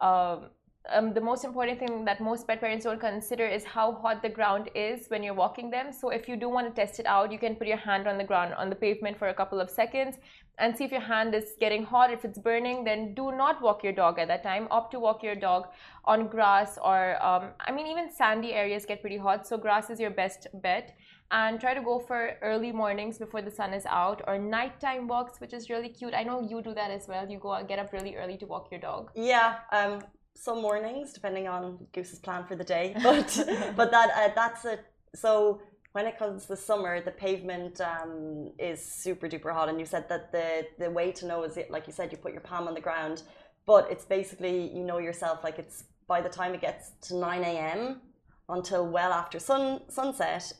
um, 0.00 0.50
um, 0.92 1.12
the 1.12 1.20
most 1.20 1.44
important 1.44 1.78
thing 1.78 2.04
that 2.04 2.20
most 2.20 2.46
pet 2.46 2.60
parents 2.60 2.84
don't 2.84 3.00
consider 3.00 3.46
is 3.46 3.64
how 3.64 3.92
hot 3.92 4.22
the 4.22 4.28
ground 4.28 4.70
is 4.74 5.08
when 5.08 5.22
you're 5.22 5.34
walking 5.34 5.70
them. 5.70 5.92
So 5.92 6.10
if 6.10 6.28
you 6.28 6.36
do 6.36 6.48
want 6.48 6.68
to 6.68 6.80
test 6.80 7.00
it 7.00 7.06
out, 7.06 7.32
you 7.32 7.38
can 7.38 7.56
put 7.56 7.66
your 7.66 7.76
hand 7.76 8.06
on 8.06 8.18
the 8.18 8.24
ground 8.24 8.54
on 8.54 8.70
the 8.70 8.76
pavement 8.76 9.18
for 9.18 9.28
a 9.28 9.34
couple 9.34 9.60
of 9.60 9.68
seconds 9.68 10.16
and 10.58 10.76
see 10.76 10.84
if 10.84 10.90
your 10.90 11.00
hand 11.00 11.34
is 11.34 11.54
getting 11.60 11.84
hot. 11.84 12.12
If 12.12 12.24
it's 12.24 12.38
burning, 12.38 12.84
then 12.84 13.14
do 13.14 13.32
not 13.32 13.60
walk 13.60 13.82
your 13.82 13.92
dog 13.92 14.18
at 14.18 14.28
that 14.28 14.42
time. 14.42 14.68
Opt 14.70 14.92
to 14.92 15.00
walk 15.00 15.22
your 15.22 15.34
dog 15.34 15.66
on 16.04 16.28
grass 16.28 16.78
or 16.82 17.22
um, 17.22 17.50
I 17.60 17.72
mean 17.72 17.86
even 17.86 18.12
sandy 18.12 18.52
areas 18.52 18.86
get 18.86 19.00
pretty 19.00 19.18
hot. 19.18 19.46
So 19.46 19.58
grass 19.58 19.90
is 19.90 19.98
your 19.98 20.10
best 20.10 20.46
bet. 20.62 20.96
And 21.30 21.60
try 21.60 21.74
to 21.74 21.82
go 21.82 21.98
for 21.98 22.34
early 22.40 22.70
mornings 22.70 23.18
before 23.18 23.42
the 23.42 23.50
sun 23.50 23.74
is 23.74 23.84
out 23.86 24.22
or 24.28 24.38
nighttime 24.38 25.08
walks, 25.08 25.40
which 25.40 25.52
is 25.52 25.68
really 25.68 25.88
cute. 25.88 26.14
I 26.14 26.22
know 26.22 26.40
you 26.40 26.62
do 26.62 26.72
that 26.74 26.90
as 26.90 27.08
well. 27.08 27.28
You 27.28 27.38
go 27.38 27.62
get 27.64 27.78
up 27.80 27.92
really 27.92 28.14
early 28.14 28.36
to 28.38 28.46
walk 28.46 28.70
your 28.70 28.80
dog. 28.80 29.10
Yeah, 29.14 29.56
um, 29.72 30.02
some 30.36 30.62
mornings, 30.62 31.12
depending 31.12 31.48
on 31.48 31.86
Goose's 31.92 32.18
plan 32.20 32.44
for 32.46 32.54
the 32.56 32.64
day. 32.64 32.94
But 33.02 33.28
but 33.74 33.90
that 33.90 34.10
uh, 34.14 34.34
that's 34.34 34.64
it. 34.64 34.84
So 35.14 35.60
when 35.92 36.06
it 36.06 36.18
comes 36.18 36.42
to 36.42 36.48
the 36.48 36.56
summer, 36.56 37.00
the 37.00 37.10
pavement 37.10 37.80
um, 37.80 38.52
is 38.58 38.84
super 38.84 39.28
duper 39.28 39.52
hot, 39.52 39.68
and 39.68 39.80
you 39.80 39.86
said 39.86 40.08
that 40.08 40.30
the 40.30 40.66
the 40.78 40.90
way 40.90 41.10
to 41.12 41.26
know 41.26 41.42
is 41.42 41.56
it 41.56 41.70
like 41.70 41.86
you 41.86 41.92
said, 41.92 42.12
you 42.12 42.18
put 42.18 42.32
your 42.32 42.42
palm 42.42 42.68
on 42.68 42.74
the 42.74 42.80
ground, 42.80 43.22
but 43.66 43.90
it's 43.90 44.04
basically 44.04 44.70
you 44.76 44.84
know 44.84 44.98
yourself 44.98 45.42
like 45.42 45.58
it's 45.58 45.84
by 46.06 46.20
the 46.20 46.28
time 46.28 46.54
it 46.54 46.60
gets 46.60 46.92
to 47.08 47.16
nine 47.16 47.42
a.m. 47.42 48.00
until 48.48 48.86
well 48.86 49.12
after 49.12 49.38
sun 49.40 49.80
sunset. 49.88 50.52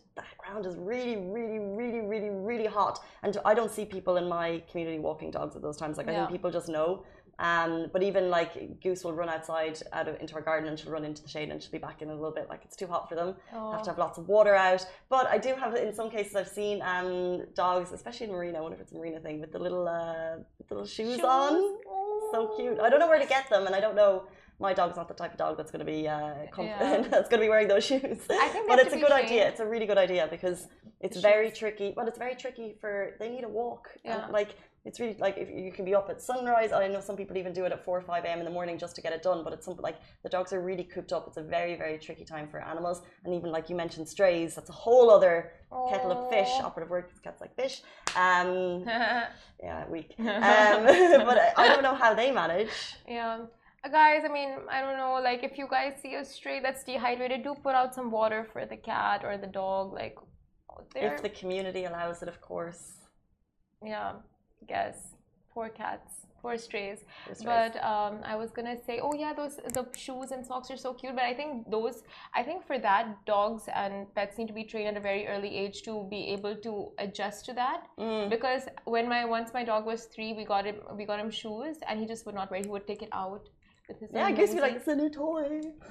Ground 0.47 0.67
is 0.67 0.77
really, 0.77 1.17
really, 1.17 1.59
really, 1.59 2.01
really, 2.01 2.31
really 2.31 2.67
hot, 2.67 3.01
and 3.23 3.37
I 3.45 3.53
don't 3.55 3.71
see 3.71 3.85
people 3.85 4.17
in 4.17 4.29
my 4.29 4.63
community 4.71 4.99
walking 4.99 5.31
dogs 5.31 5.57
at 5.57 5.63
those 5.63 5.77
times. 5.77 5.97
Like 5.97 6.09
I 6.09 6.15
think 6.15 6.31
people 6.31 6.51
just 6.51 6.69
know 6.69 7.05
um, 7.39 7.91
but 7.93 8.03
even 8.03 8.31
like 8.31 8.81
Goose 8.81 9.05
will 9.05 9.13
run 9.13 9.29
outside 9.29 9.81
out 9.93 10.09
of 10.09 10.19
into 10.21 10.35
our 10.35 10.41
garden 10.41 10.69
and 10.69 10.79
she'll 10.79 10.93
run 10.93 11.05
into 11.05 11.23
the 11.23 11.29
shade 11.29 11.51
and 11.51 11.63
she'll 11.63 11.73
be 11.73 11.79
back 11.79 12.01
in 12.01 12.09
a 12.09 12.15
little 12.15 12.31
bit. 12.31 12.49
Like 12.49 12.63
it's 12.65 12.77
too 12.77 12.87
hot 12.87 13.09
for 13.09 13.15
them. 13.15 13.35
Have 13.53 13.83
to 13.83 13.91
have 13.91 13.99
lots 13.99 14.19
of 14.19 14.27
water 14.27 14.55
out. 14.55 14.87
But 15.11 15.27
I 15.27 15.37
do 15.37 15.55
have 15.55 15.75
in 15.75 15.95
some 15.95 16.11
cases 16.11 16.35
I've 16.35 16.49
seen 16.49 16.81
um, 16.83 17.45
dogs, 17.55 17.93
especially 17.93 18.27
in 18.27 18.33
Marina. 18.33 18.59
I 18.59 18.61
wonder 18.63 18.77
if 18.77 18.81
it's 18.81 18.93
a 18.93 18.97
Marina 18.97 19.21
thing 19.21 19.41
with 19.41 19.53
the 19.53 19.59
little 19.59 19.87
uh, 19.87 20.37
with 20.59 20.69
the 20.69 20.75
little 20.75 20.89
shoes, 20.89 21.21
on. 21.21 21.77
So 22.33 22.55
cute. 22.57 22.81
I 22.81 22.89
don't 22.89 23.01
know 23.01 23.09
where 23.09 23.21
to 23.21 23.27
get 23.27 23.51
them, 23.51 23.67
and 23.67 23.75
I 23.75 23.81
don't 23.81 23.97
know. 23.97 24.25
My 24.59 24.73
dog's 24.73 24.97
not 24.97 25.09
the 25.09 25.15
type 25.15 25.33
of 25.33 25.39
dog 25.39 25.57
that's 25.57 25.71
going 25.71 25.85
to 25.85 25.91
be 25.91 26.09
uh, 26.09 26.35
Yeah. 26.59 27.03
that's 27.11 27.29
going 27.29 27.41
to 27.41 27.47
be 27.47 27.49
wearing 27.49 27.69
those 27.69 27.85
shoes. 27.85 28.21
I 28.31 28.49
think 28.49 28.69
but 28.69 28.79
it's 28.79 28.95
a 28.95 28.99
good 28.99 29.13
idea. 29.13 29.47
It's 29.49 29.61
a 29.61 29.67
really 29.67 29.87
good 29.87 29.99
idea 29.99 30.29
because 30.31 30.69
it's 31.01 31.19
very 31.21 31.51
tricky. 31.51 31.93
Well, 31.97 32.09
it's 32.09 32.19
very 32.19 32.35
tricky 32.35 32.75
for 32.81 33.17
they 33.21 33.29
need 33.29 33.45
a 33.45 33.49
walk. 33.49 33.89
Yeah. 34.05 34.25
And, 34.25 34.33
like 34.33 34.57
it's 34.87 35.01
really 35.01 35.17
like 35.19 35.37
if 35.37 35.51
you 35.51 35.73
can 35.73 35.85
be 35.85 35.95
up 35.95 36.09
at 36.09 36.23
sunrise. 36.23 36.73
I 36.73 36.87
know 36.87 37.01
some 37.01 37.17
people 37.17 37.37
even 37.37 37.53
do 37.53 37.65
it 37.65 37.73
at 37.73 37.85
four 37.85 37.99
or 37.99 38.03
five 38.03 38.25
a.m. 38.25 38.39
in 38.39 38.45
the 38.45 38.51
morning 38.51 38.79
just 38.79 38.95
to 38.97 39.03
get 39.03 39.13
it 39.13 39.23
done. 39.23 39.43
But 39.43 39.53
it's 39.53 39.67
something 39.67 39.83
like 39.83 39.97
the 40.23 40.29
dogs 40.29 40.53
are 40.53 40.61
really 40.63 40.85
cooped 40.85 41.13
up. 41.13 41.27
It's 41.27 41.37
a 41.37 41.43
very 41.43 41.75
very 41.77 41.99
tricky 41.99 42.25
time 42.25 42.49
for 42.49 42.63
animals. 42.63 43.03
And 43.25 43.35
even 43.35 43.51
like 43.51 43.69
you 43.69 43.77
mentioned 43.77 44.09
strays, 44.09 44.55
that's 44.55 44.71
a 44.71 44.79
whole 44.85 45.11
other 45.11 45.53
kettle 45.91 46.13
of 46.13 46.31
fish. 46.31 46.49
Aw. 46.49 46.67
Operative 46.67 46.91
word 46.91 47.07
cats 47.23 47.41
like 47.41 47.55
fish. 47.57 47.83
Um, 48.17 48.85
yeah, 49.63 49.87
weak. 49.89 50.15
Um, 50.19 50.85
but 50.85 51.39
I, 51.39 51.53
I 51.57 51.69
don't 51.69 51.83
know 51.83 51.95
how 51.95 52.15
they 52.15 52.31
manage. 52.31 52.71
Yeah. 53.09 53.41
Uh, 53.87 53.89
Guys, 53.89 54.23
I 54.25 54.33
mean, 54.33 54.51
I 54.71 54.81
don't 54.81 54.97
know, 54.97 55.21
like 55.23 55.43
if 55.45 55.59
you 55.59 55.67
guys 55.71 55.95
see 56.03 56.15
a 56.15 56.25
stray 56.25 56.61
that's 56.61 56.83
dehydrated, 56.85 57.45
do 57.45 57.55
put 57.55 57.75
out 57.75 57.95
some 57.95 58.11
water 58.11 58.47
for 58.53 58.67
the 58.67 58.77
cat 58.77 59.23
or 59.25 59.37
the 59.39 59.47
dog. 59.47 59.93
Like, 59.93 60.17
If 60.95 61.23
the 61.23 61.29
community 61.29 61.85
allows 61.85 62.23
it, 62.23 62.29
of 62.29 62.41
course. 62.41 62.83
yeah, 63.85 64.13
guess. 64.67 64.97
Poor 65.55 65.69
cats, 65.71 66.27
poor 66.43 66.59
strays. 66.59 66.99
strays. 67.25 67.43
But 67.43 67.83
um, 67.83 68.21
I 68.25 68.37
was 68.37 68.51
gonna 68.51 68.77
say, 68.87 69.01
oh 69.03 69.15
yeah, 69.15 69.33
those 69.33 69.57
the 69.79 69.87
shoes 69.97 70.33
and 70.33 70.45
socks 70.45 70.71
are 70.71 70.77
so 70.77 70.93
cute. 70.93 71.15
But 71.15 71.25
I 71.25 71.33
think 71.33 71.71
those, 71.71 72.03
I 72.35 72.43
think 72.43 72.67
for 72.67 72.79
that, 72.79 73.25
dogs 73.25 73.65
and 73.75 74.15
pets 74.15 74.37
need 74.37 74.49
to 74.49 74.53
be 74.53 74.65
trained 74.65 74.89
at 74.89 74.97
a 74.99 75.01
very 75.01 75.27
early 75.29 75.57
age 75.57 75.81
to 75.89 76.07
be 76.11 76.21
able 76.35 76.57
to 76.57 76.73
adjust 76.99 77.47
to 77.47 77.55
that. 77.55 77.87
Mm. 77.99 78.29
Because 78.29 78.65
when 78.85 79.09
my 79.09 79.25
once 79.25 79.55
my 79.55 79.65
dog 79.65 79.87
was 79.87 80.05
three, 80.15 80.35
we 80.35 80.45
got 80.45 80.67
him 80.67 80.77
we 80.99 81.07
got 81.07 81.21
him 81.21 81.31
shoes, 81.31 81.79
and 81.89 81.99
he 82.01 82.07
just 82.07 82.27
would 82.27 82.35
not 82.35 82.51
wear. 82.51 82.61
He 82.61 82.69
would 82.69 82.87
take 82.87 83.03
it 83.03 83.09
out. 83.13 83.49
With 83.89 84.01
his 84.01 84.11
yeah, 84.13 84.27
own 84.27 84.35
guess 84.35 84.53
you 84.53 84.61
like 84.61 84.75
it's 84.75 84.89
a 84.89 84.97
new 84.97 85.11
toy. 85.11 85.61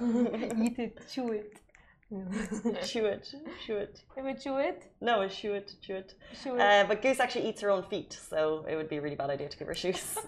Eat 0.62 0.78
it, 0.78 1.00
chew 1.10 1.32
it. 1.32 1.60
chew 2.84 3.04
it, 3.06 3.34
chew 3.66 3.76
it. 3.76 4.00
It 4.16 4.22
would 4.22 4.40
chew 4.40 4.58
it, 4.58 4.84
No, 5.00 5.26
chew 5.26 5.54
it, 5.54 5.74
chew 5.82 5.96
it. 5.96 6.14
chew 6.40 6.54
it. 6.54 6.60
Uh, 6.60 6.84
but 6.86 7.02
Goose 7.02 7.18
actually 7.18 7.48
eats 7.48 7.60
her 7.62 7.70
own 7.70 7.82
feet, 7.82 8.12
so 8.30 8.64
it 8.68 8.76
would 8.76 8.88
be 8.88 8.98
a 8.98 9.00
really 9.00 9.16
bad 9.16 9.30
idea 9.30 9.48
to 9.48 9.58
give 9.58 9.66
her 9.66 9.74
shoes. 9.74 10.16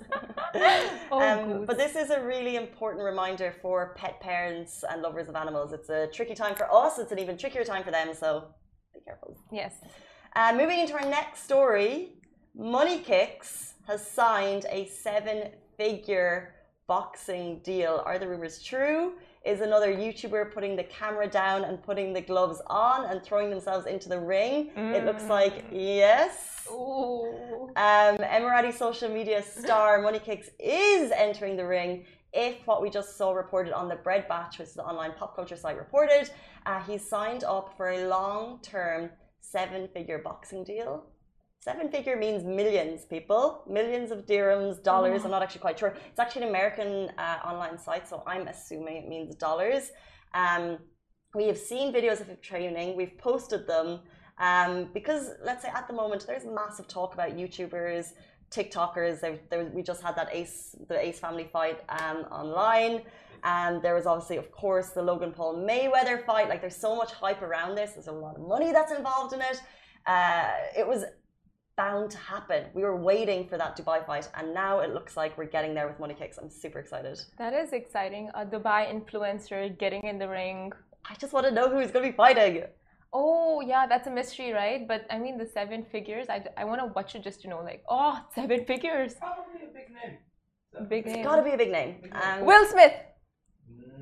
Oh, 1.11 1.21
um, 1.21 1.67
but 1.67 1.77
this 1.77 1.95
is 1.95 2.11
a 2.11 2.21
really 2.25 2.57
important 2.57 3.05
reminder 3.05 3.55
for 3.63 3.95
pet 3.97 4.19
parents 4.21 4.83
and 4.89 5.03
lovers 5.03 5.29
of 5.29 5.37
animals. 5.37 5.73
It's 5.73 5.91
a 5.91 6.07
tricky 6.09 6.35
time 6.35 6.55
for 6.55 6.67
us, 6.73 6.99
it's 6.99 7.13
an 7.13 7.19
even 7.19 7.37
trickier 7.37 7.65
time 7.65 7.85
for 7.85 7.91
them, 7.91 8.13
so 8.15 8.49
be 8.95 9.01
careful. 9.01 9.37
yes. 9.53 9.75
Uh, 10.35 10.55
moving 10.57 10.79
into 10.81 10.95
our 10.95 11.09
next 11.09 11.45
story, 11.45 12.15
Money 12.57 12.99
Kicks 13.01 13.75
has 13.87 14.05
signed 14.07 14.65
a 14.71 14.87
seven 14.87 15.51
figure 15.77 16.55
boxing 16.89 17.61
deal. 17.61 18.03
Are 18.05 18.19
the 18.19 18.27
rumors 18.27 18.61
true? 18.61 19.13
Is 19.45 19.61
another 19.61 19.95
YouTuber 19.95 20.53
putting 20.53 20.75
the 20.75 20.83
camera 20.85 21.29
down 21.29 21.63
and 21.63 21.81
putting 21.81 22.13
the 22.13 22.21
gloves 22.21 22.61
on 22.67 23.05
and 23.05 23.23
throwing 23.23 23.51
themselves 23.51 23.87
into 23.87 24.09
the 24.09 24.19
ring? 24.19 24.73
It 24.95 25.05
looks 25.05 25.25
like 25.29 25.65
yes. 25.71 26.67
Ooh. 26.71 27.71
Um, 27.77 28.17
Emirati 28.19 28.77
social 28.77 29.09
media 29.09 29.43
star 29.43 30.03
Money 30.07 30.19
Kicks 30.19 30.51
is 30.59 31.13
entering 31.13 31.57
the 31.57 31.67
ring. 31.67 32.05
If 32.33 32.67
what 32.67 32.83
we 32.83 32.91
just 32.91 33.17
saw 33.17 33.33
reported 33.33 33.73
on 33.73 33.89
the 33.89 33.97
Bread 33.97 34.27
Batch, 34.29 34.59
which 34.59 34.69
is 34.69 34.75
the 34.75 34.85
online 34.85 35.13
pop 35.13 35.37
culture 35.37 35.57
site, 35.57 35.79
reported, 35.79 36.31
uh, 36.67 36.83
he's 36.83 37.07
signed 37.07 37.45
up 37.45 37.75
for 37.77 37.91
a 37.91 38.07
long 38.09 38.59
term 38.63 39.11
seven 39.41 39.89
figure 39.89 40.19
boxing 40.19 40.65
deal. 40.65 41.05
Seven 41.61 41.91
figure 41.91 42.17
means 42.17 42.45
millions, 42.45 43.05
people. 43.05 43.65
Millions 43.69 44.11
of 44.11 44.27
dirhams, 44.27 44.83
dollars. 44.83 45.25
I'm 45.25 45.31
not 45.33 45.43
actually 45.43 45.61
quite 45.61 45.79
sure. 45.79 45.97
It's 46.09 46.19
actually 46.19 46.43
an 46.43 46.49
American 46.51 47.11
uh, 47.19 47.39
online 47.45 47.79
site, 47.79 48.09
so 48.09 48.23
I'm 48.27 48.47
assuming 48.47 48.97
it 48.97 49.09
means 49.09 49.35
dollars. 49.35 49.91
Um, 50.35 50.79
we 51.35 51.47
have 51.49 51.59
seen 51.59 51.93
videos 51.93 52.21
of 52.21 52.41
training, 52.41 52.97
we've 52.97 53.19
posted 53.19 53.67
them. 53.67 54.01
Um, 54.39 54.91
because 54.95 55.33
let's 55.43 55.63
say 55.63 55.69
at 55.75 55.89
the 55.89 55.95
moment 55.95 56.25
there's 56.27 56.45
massive 56.45 56.87
talk 56.87 57.13
about 57.15 57.37
YouTubers, 57.37 58.13
TikTokers. 58.53 59.21
There, 59.21 59.39
there, 59.51 59.65
we 59.75 59.83
just 59.83 60.01
had 60.01 60.15
that 60.17 60.29
Ace, 60.33 60.77
the 60.89 60.99
Ace 60.99 61.19
family 61.19 61.49
fight 61.53 61.81
um, 61.89 62.19
online. 62.31 63.03
And 63.45 63.83
there 63.83 63.95
was 63.95 64.07
obviously, 64.07 64.37
of 64.37 64.51
course, 64.53 64.91
the 64.91 65.03
Logan 65.03 65.33
Paul 65.33 65.57
Mayweather 65.57 66.25
fight. 66.25 66.49
Like, 66.49 66.61
there's 66.61 66.77
so 66.77 66.97
much 66.97 67.13
hype 67.13 67.43
around 67.43 67.75
this. 67.75 67.93
There's 67.93 68.09
a 68.09 68.13
lot 68.13 68.37
of 68.37 68.43
money 68.47 68.73
that's 68.73 68.93
involved 68.93 69.33
in 69.33 69.41
it. 69.41 69.61
Uh, 70.07 70.51
it 70.77 70.87
was 70.87 71.05
bound 71.83 72.07
to 72.15 72.19
happen. 72.35 72.61
We 72.79 72.83
were 72.89 72.99
waiting 73.13 73.41
for 73.51 73.57
that 73.63 73.73
Dubai 73.79 73.99
fight, 74.11 74.27
and 74.37 74.47
now 74.65 74.75
it 74.85 74.91
looks 74.97 75.13
like 75.21 75.31
we're 75.39 75.53
getting 75.57 75.73
there 75.77 75.87
with 75.91 75.99
Money 76.05 76.17
Kicks. 76.21 76.37
I'm 76.41 76.51
super 76.65 76.79
excited. 76.85 77.17
That 77.43 77.53
is 77.63 77.69
exciting. 77.81 78.25
A 78.41 78.45
Dubai 78.55 78.81
influencer 78.95 79.61
getting 79.85 80.03
in 80.11 80.17
the 80.23 80.29
ring. 80.41 80.61
I 81.11 81.15
just 81.23 81.33
want 81.35 81.45
to 81.49 81.53
know 81.59 81.67
who 81.71 81.77
he's 81.83 81.93
going 81.95 82.05
to 82.07 82.11
be 82.13 82.17
fighting. 82.25 82.55
Oh, 83.21 83.55
yeah, 83.73 83.83
that's 83.93 84.07
a 84.13 84.15
mystery, 84.21 84.51
right? 84.63 84.81
But 84.93 85.01
I 85.15 85.17
mean, 85.25 85.35
the 85.43 85.49
seven 85.59 85.81
figures, 85.95 86.27
I, 86.37 86.39
I 86.63 86.65
want 86.71 86.81
to 86.83 86.87
watch 86.97 87.11
it 87.17 87.23
just 87.29 87.39
to 87.43 87.47
know, 87.51 87.61
like, 87.71 87.83
oh, 87.89 88.15
seven 88.39 88.61
figures. 88.73 89.11
Probably 89.15 89.61
a 89.71 89.73
big 89.79 89.89
name. 90.01 90.15
So- 90.73 90.85
Big 90.95 91.07
It's 91.07 91.15
name. 91.15 91.25
got 91.29 91.37
to 91.41 91.45
be 91.49 91.53
a 91.59 91.61
big 91.65 91.73
name. 91.81 91.93
Um, 92.23 92.45
Will 92.49 92.67
Smith. 92.73 92.93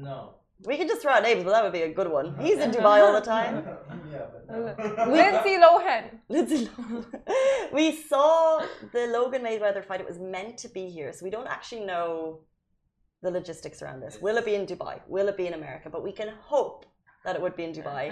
No. 0.08 0.18
We 0.64 0.76
can 0.76 0.88
just 0.88 1.02
throw 1.02 1.12
out 1.12 1.22
names, 1.22 1.44
but 1.44 1.50
that 1.50 1.62
would 1.62 1.72
be 1.72 1.82
a 1.82 1.92
good 1.92 2.10
one. 2.10 2.26
Uh-huh. 2.28 2.42
He's 2.42 2.58
in 2.58 2.70
Dubai 2.70 3.02
all 3.04 3.12
the 3.12 3.20
time. 3.36 3.66
yeah, 4.10 4.26
but 4.32 4.96
no. 4.96 5.12
Lindsay 5.12 5.56
Lohan. 5.58 6.04
Lindsay 6.28 6.66
Lohan. 6.66 7.04
we 7.72 7.96
saw 7.96 8.64
the 8.92 9.06
Logan 9.08 9.42
Mayweather 9.42 9.84
fight. 9.84 10.00
It 10.00 10.06
was 10.06 10.18
meant 10.18 10.58
to 10.58 10.68
be 10.68 10.88
here, 10.88 11.12
so 11.12 11.24
we 11.24 11.30
don't 11.30 11.46
actually 11.46 11.84
know 11.84 12.40
the 13.22 13.30
logistics 13.30 13.82
around 13.82 14.00
this. 14.00 14.18
Will 14.20 14.36
it 14.38 14.44
be 14.44 14.54
in 14.54 14.66
Dubai? 14.66 15.00
Will 15.08 15.28
it 15.28 15.36
be 15.36 15.46
in 15.46 15.54
America? 15.54 15.90
But 15.90 16.02
we 16.02 16.12
can 16.12 16.30
hope 16.40 16.86
that 17.26 17.34
it 17.36 17.42
would 17.42 17.56
be 17.60 17.64
in 17.68 17.72
Dubai. 17.78 18.04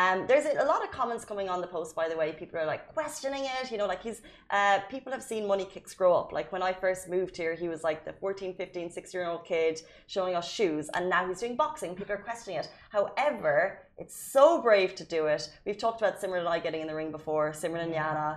Um, 0.00 0.18
there's 0.28 0.44
a, 0.50 0.52
a 0.64 0.66
lot 0.72 0.80
of 0.84 0.90
comments 1.00 1.24
coming 1.30 1.48
on 1.48 1.58
the 1.64 1.66
post, 1.76 1.96
by 2.00 2.06
the 2.10 2.16
way. 2.20 2.28
People 2.42 2.56
are 2.60 2.66
like 2.74 2.82
questioning 2.98 3.44
it. 3.56 3.64
You 3.72 3.78
know, 3.80 3.86
like 3.94 4.02
he's, 4.08 4.20
uh, 4.50 4.78
people 4.94 5.10
have 5.16 5.22
seen 5.22 5.42
Money 5.52 5.64
Kicks 5.74 5.92
grow 6.00 6.12
up. 6.20 6.28
Like 6.38 6.52
when 6.52 6.62
I 6.62 6.72
first 6.84 7.08
moved 7.16 7.34
here, 7.42 7.54
he 7.62 7.68
was 7.74 7.82
like 7.82 8.04
the 8.04 8.12
14, 8.12 8.54
15, 8.54 8.90
16 8.90 9.18
year 9.20 9.28
old 9.28 9.44
kid 9.52 9.80
showing 10.06 10.34
us 10.40 10.46
shoes, 10.58 10.84
and 10.94 11.08
now 11.14 11.26
he's 11.26 11.40
doing 11.40 11.56
boxing. 11.56 11.90
People 11.96 12.12
are 12.16 12.24
questioning 12.30 12.58
it. 12.62 12.68
However, 12.90 13.56
it's 13.96 14.16
so 14.36 14.44
brave 14.62 14.94
to 15.00 15.04
do 15.04 15.20
it. 15.34 15.42
We've 15.64 15.78
talked 15.84 16.00
about 16.02 16.20
Simran 16.20 16.40
and 16.40 16.48
I 16.48 16.58
getting 16.66 16.82
in 16.82 16.88
the 16.92 16.94
ring 16.94 17.10
before, 17.10 17.46
Simran 17.52 17.84
and 17.88 17.94
Yana. 17.94 18.28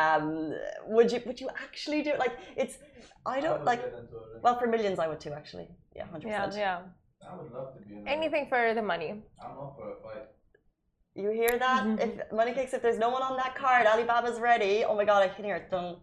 Um, 0.00 0.54
would 0.86 1.12
you 1.12 1.20
would 1.26 1.38
you 1.42 1.48
actually 1.66 2.00
do 2.02 2.10
it? 2.14 2.18
Like 2.18 2.34
it's 2.56 2.78
I 3.26 3.40
don't 3.44 3.58
would 3.58 3.66
like 3.66 3.80
it. 3.80 3.94
well 4.42 4.58
for 4.58 4.66
millions 4.66 4.98
I 4.98 5.08
would 5.10 5.20
too 5.20 5.32
actually. 5.40 5.68
Yeah, 5.94 6.06
hundred 6.06 6.28
Yeah, 6.28 6.44
percent. 6.46 6.60
yeah. 6.66 6.78
I 7.30 7.36
would 7.36 7.52
love 7.52 7.74
to 7.74 7.80
be 7.88 7.96
in 7.96 8.08
Anything 8.08 8.46
for 8.48 8.74
the 8.74 8.82
money. 8.82 9.10
I'm 9.42 9.58
up 9.58 9.76
for 9.78 9.90
a 9.92 9.96
fight. 10.02 10.26
You 11.14 11.30
hear 11.30 11.58
that? 11.58 11.86
if 12.00 12.32
money 12.32 12.52
kicks, 12.52 12.74
if 12.74 12.82
there's 12.82 12.98
no 12.98 13.08
one 13.10 13.22
on 13.22 13.36
that 13.36 13.54
card, 13.54 13.86
Alibaba's 13.86 14.40
ready. 14.40 14.84
Oh 14.84 14.96
my 14.96 15.04
god, 15.04 15.22
I 15.22 15.28
can 15.28 15.44
hear 15.44 15.56
it. 15.56 15.70
Dun, 15.70 15.96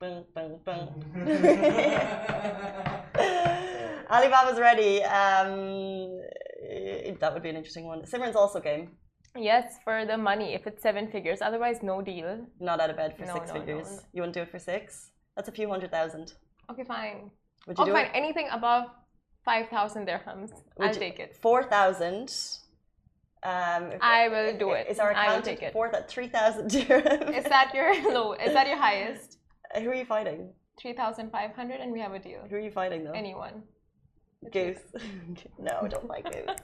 dun, 0.00 0.24
dun, 0.34 0.58
dun. 0.66 0.88
Alibaba's 4.10 4.58
ready. 4.60 5.02
Um, 5.04 6.20
that 7.20 7.30
would 7.32 7.42
be 7.42 7.48
an 7.48 7.56
interesting 7.56 7.86
one. 7.86 8.02
Simran's 8.02 8.36
also 8.36 8.60
game. 8.60 8.90
Yes, 9.36 9.78
for 9.82 10.04
the 10.04 10.16
money. 10.16 10.54
If 10.54 10.66
it's 10.66 10.82
seven 10.82 11.10
figures, 11.10 11.40
otherwise 11.42 11.78
no 11.82 12.02
deal. 12.02 12.46
Not 12.60 12.80
out 12.80 12.90
of 12.90 12.96
bed 12.96 13.16
for 13.16 13.24
No, 13.24 13.34
six 13.34 13.48
no, 13.48 13.54
no, 13.54 13.60
figures. 13.60 13.86
no. 13.90 13.98
You 14.12 14.22
wouldn't 14.22 14.34
do 14.34 14.42
it 14.42 14.50
for 14.50 14.58
six? 14.58 15.10
That's 15.36 15.48
a 15.48 15.52
few 15.52 15.68
hundred 15.68 15.90
thousand. 15.90 16.34
Okay, 16.70 16.84
fine. 16.84 17.30
Would 17.66 17.78
you 17.78 17.82
Oh, 17.82 17.86
do 17.86 17.92
fine. 17.92 18.06
it? 18.06 18.10
Anything 18.14 18.48
above 18.52 18.84
five 19.44 19.68
thousand 19.68 20.06
dirhams, 20.08 20.50
Would 20.78 20.88
I'll 20.88 20.94
take 20.94 21.18
it. 21.20 21.36
Four 21.36 21.62
thousand. 21.64 22.34
Um, 23.42 23.90
I 24.00 24.28
will 24.28 24.56
do 24.56 24.70
it. 24.72 24.86
Is 24.88 24.98
our 24.98 25.12
I 25.12 25.24
will 25.26 25.30
account 25.32 25.44
take 25.44 25.62
it. 25.62 25.72
four 25.72 25.90
that 25.92 26.08
three 26.08 26.28
thousand 26.28 26.70
dirhams? 26.70 27.36
Is 27.36 27.44
that 27.44 27.72
your 27.74 27.90
low? 28.14 28.32
Is 28.32 28.52
that 28.54 28.66
your 28.66 28.78
highest? 28.78 29.38
Who 29.78 29.88
are 29.90 29.94
you 29.94 30.04
fighting? 30.06 30.50
Three 30.80 30.94
thousand 30.94 31.30
five 31.30 31.52
hundred, 31.54 31.80
and 31.80 31.92
we 31.92 32.00
have 32.00 32.12
a 32.14 32.18
deal. 32.18 32.40
Who 32.48 32.56
are 32.56 32.60
you 32.60 32.70
fighting 32.70 33.04
though? 33.04 33.12
Anyone? 33.12 33.62
Goose. 34.52 34.78
no, 35.58 35.86
don't 35.88 36.06
like 36.08 36.24
goose. 36.24 36.56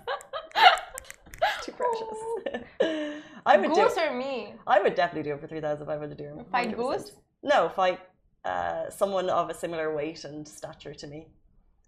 It's 0.56 1.66
too 1.66 1.72
precious. 1.72 3.22
I 3.46 3.56
would 3.56 3.72
Goose 3.74 3.94
do. 3.94 4.00
or 4.00 4.14
me? 4.14 4.54
I 4.66 4.80
would 4.82 4.94
definitely 4.94 5.28
do 5.30 5.34
it 5.34 5.40
for 5.40 5.46
three 5.46 5.60
thousand 5.60 5.86
five 5.86 6.00
hundred 6.00 6.18
dirham. 6.18 6.44
Fight 6.50 6.70
100%. 6.70 6.76
goose? 6.76 7.12
No, 7.42 7.68
fight 7.70 8.00
uh, 8.44 8.90
someone 8.90 9.30
of 9.30 9.48
a 9.50 9.54
similar 9.54 9.94
weight 9.94 10.24
and 10.24 10.46
stature 10.46 10.92
to 10.94 11.06
me. 11.06 11.28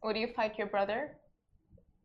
Would 0.04 0.16
you 0.16 0.28
fight 0.28 0.58
your 0.58 0.66
brother? 0.66 1.16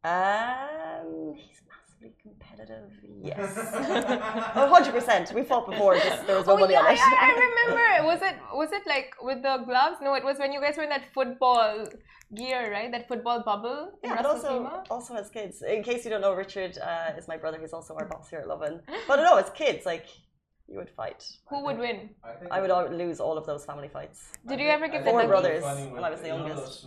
Um, 0.03 1.33
he's 1.35 1.61
massively 1.71 2.13
competitive. 2.21 2.89
Yes. 3.23 3.57
Oh, 4.55 4.71
100%. 4.71 5.33
We 5.33 5.43
fought 5.43 5.69
before. 5.69 5.95
Just 5.95 6.25
there 6.27 6.37
was 6.37 6.47
Oh 6.47 6.55
nobody 6.55 6.73
yeah, 6.73 6.79
on 6.81 6.91
it. 6.93 6.97
yeah, 6.97 7.27
I 7.27 7.31
remember. 7.47 8.07
Was 8.11 8.21
it 8.21 8.35
was 8.53 8.71
it 8.71 8.83
like 8.87 9.09
with 9.21 9.41
the 9.41 9.57
gloves? 9.65 9.97
No, 10.01 10.13
it 10.13 10.23
was 10.23 10.37
when 10.39 10.51
you 10.53 10.61
guys 10.61 10.77
were 10.77 10.83
in 10.83 10.89
that 10.89 11.05
football 11.13 11.85
gear, 12.35 12.71
right? 12.71 12.91
That 12.91 13.07
football 13.07 13.43
bubble. 13.43 13.91
in 14.03 14.09
Yeah, 14.09 14.17
but 14.17 14.25
also 14.25 14.49
Khaimah? 14.63 14.85
also 14.89 15.13
has 15.15 15.29
kids. 15.29 15.61
In 15.61 15.83
case 15.83 16.03
you 16.05 16.11
don't 16.11 16.21
know, 16.21 16.33
Richard 16.33 16.77
uh, 16.77 17.17
is 17.17 17.27
my 17.27 17.37
brother. 17.37 17.57
He's 17.59 17.73
also 17.73 17.95
our 17.95 18.05
boss 18.05 18.29
here 18.29 18.39
at 18.39 18.47
Lovin. 18.47 18.81
But 19.07 19.17
no, 19.17 19.37
it's 19.37 19.49
kids. 19.51 19.85
Like 19.85 20.05
you 20.67 20.77
would 20.77 20.89
fight. 20.89 21.21
who 21.49 21.63
would 21.65 21.77
win? 21.79 22.09
I, 22.23 22.33
think 22.39 22.51
I 22.51 22.61
would 22.61 22.71
al- 22.71 22.91
lose 23.03 23.19
all 23.19 23.37
of 23.37 23.45
those 23.45 23.65
family 23.65 23.87
fights. 23.89 24.19
Did 24.47 24.59
you 24.59 24.67
ever 24.69 24.87
get 24.87 25.03
think 25.03 25.13
Four 25.13 25.21
it 25.21 25.27
would 25.27 25.35
be 25.43 25.59
brothers 25.59 25.63
when 25.93 26.03
I 26.03 26.09
was 26.09 26.21
the 26.21 26.27
you 26.27 26.33
know 26.33 26.47
youngest. 26.47 26.85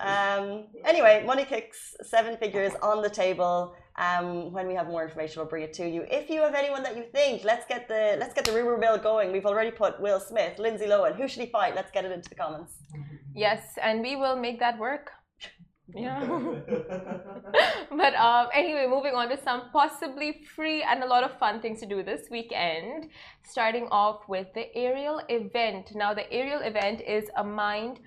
Um, 0.00 0.64
anyway, 0.84 1.24
money 1.24 1.44
kicks, 1.44 1.94
seven 2.02 2.36
figures 2.36 2.72
on 2.82 3.02
the 3.02 3.10
table. 3.10 3.74
Um, 3.96 4.52
when 4.52 4.66
we 4.68 4.74
have 4.74 4.88
more 4.88 5.02
information, 5.04 5.40
we'll 5.40 5.48
bring 5.48 5.62
it 5.62 5.72
to 5.74 5.88
you. 5.88 6.04
If 6.10 6.28
you 6.28 6.42
have 6.42 6.54
anyone 6.54 6.82
that 6.82 6.96
you 6.96 7.04
think, 7.12 7.44
let's 7.44 7.66
get 7.66 7.88
the 7.88 8.16
let's 8.18 8.34
get 8.34 8.44
the 8.44 8.52
rumor 8.52 8.76
mill 8.76 8.98
going. 8.98 9.32
We've 9.32 9.46
already 9.46 9.70
put 9.70 10.00
Will 10.00 10.20
Smith, 10.20 10.58
Lindsay 10.58 10.86
Lohan. 10.86 11.16
Who 11.16 11.26
should 11.28 11.42
he 11.42 11.50
fight? 11.50 11.74
Let's 11.74 11.90
get 11.90 12.04
it 12.04 12.12
into 12.12 12.28
the 12.28 12.34
comments. 12.34 12.74
Yes, 13.34 13.62
and 13.82 14.02
we 14.02 14.16
will 14.16 14.36
make 14.36 14.58
that 14.60 14.78
work. 14.78 15.12
Yeah. 15.94 16.20
but 17.96 18.14
um, 18.14 18.48
anyway, 18.52 18.86
moving 18.88 19.14
on 19.14 19.28
to 19.28 19.38
some 19.42 19.70
possibly 19.72 20.44
free 20.54 20.82
and 20.82 21.02
a 21.02 21.06
lot 21.06 21.22
of 21.22 21.38
fun 21.38 21.60
things 21.60 21.80
to 21.80 21.86
do 21.86 22.02
this 22.02 22.28
weekend. 22.30 23.08
Starting 23.44 23.88
off 23.90 24.28
with 24.28 24.48
the 24.54 24.74
Ariel 24.76 25.20
event. 25.28 25.92
Now, 25.94 26.12
the 26.14 26.30
Ariel 26.32 26.60
event 26.60 27.00
is 27.00 27.24
a 27.36 27.44
mind, 27.44 28.00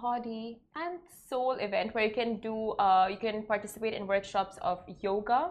body, 0.00 0.60
and 0.76 0.98
soul 1.28 1.52
event 1.52 1.94
where 1.94 2.06
you 2.06 2.14
can 2.14 2.40
do, 2.40 2.70
uh, 2.72 3.08
you 3.10 3.16
can 3.16 3.42
participate 3.44 3.94
in 3.94 4.06
workshops 4.06 4.58
of 4.62 4.78
yoga, 5.00 5.50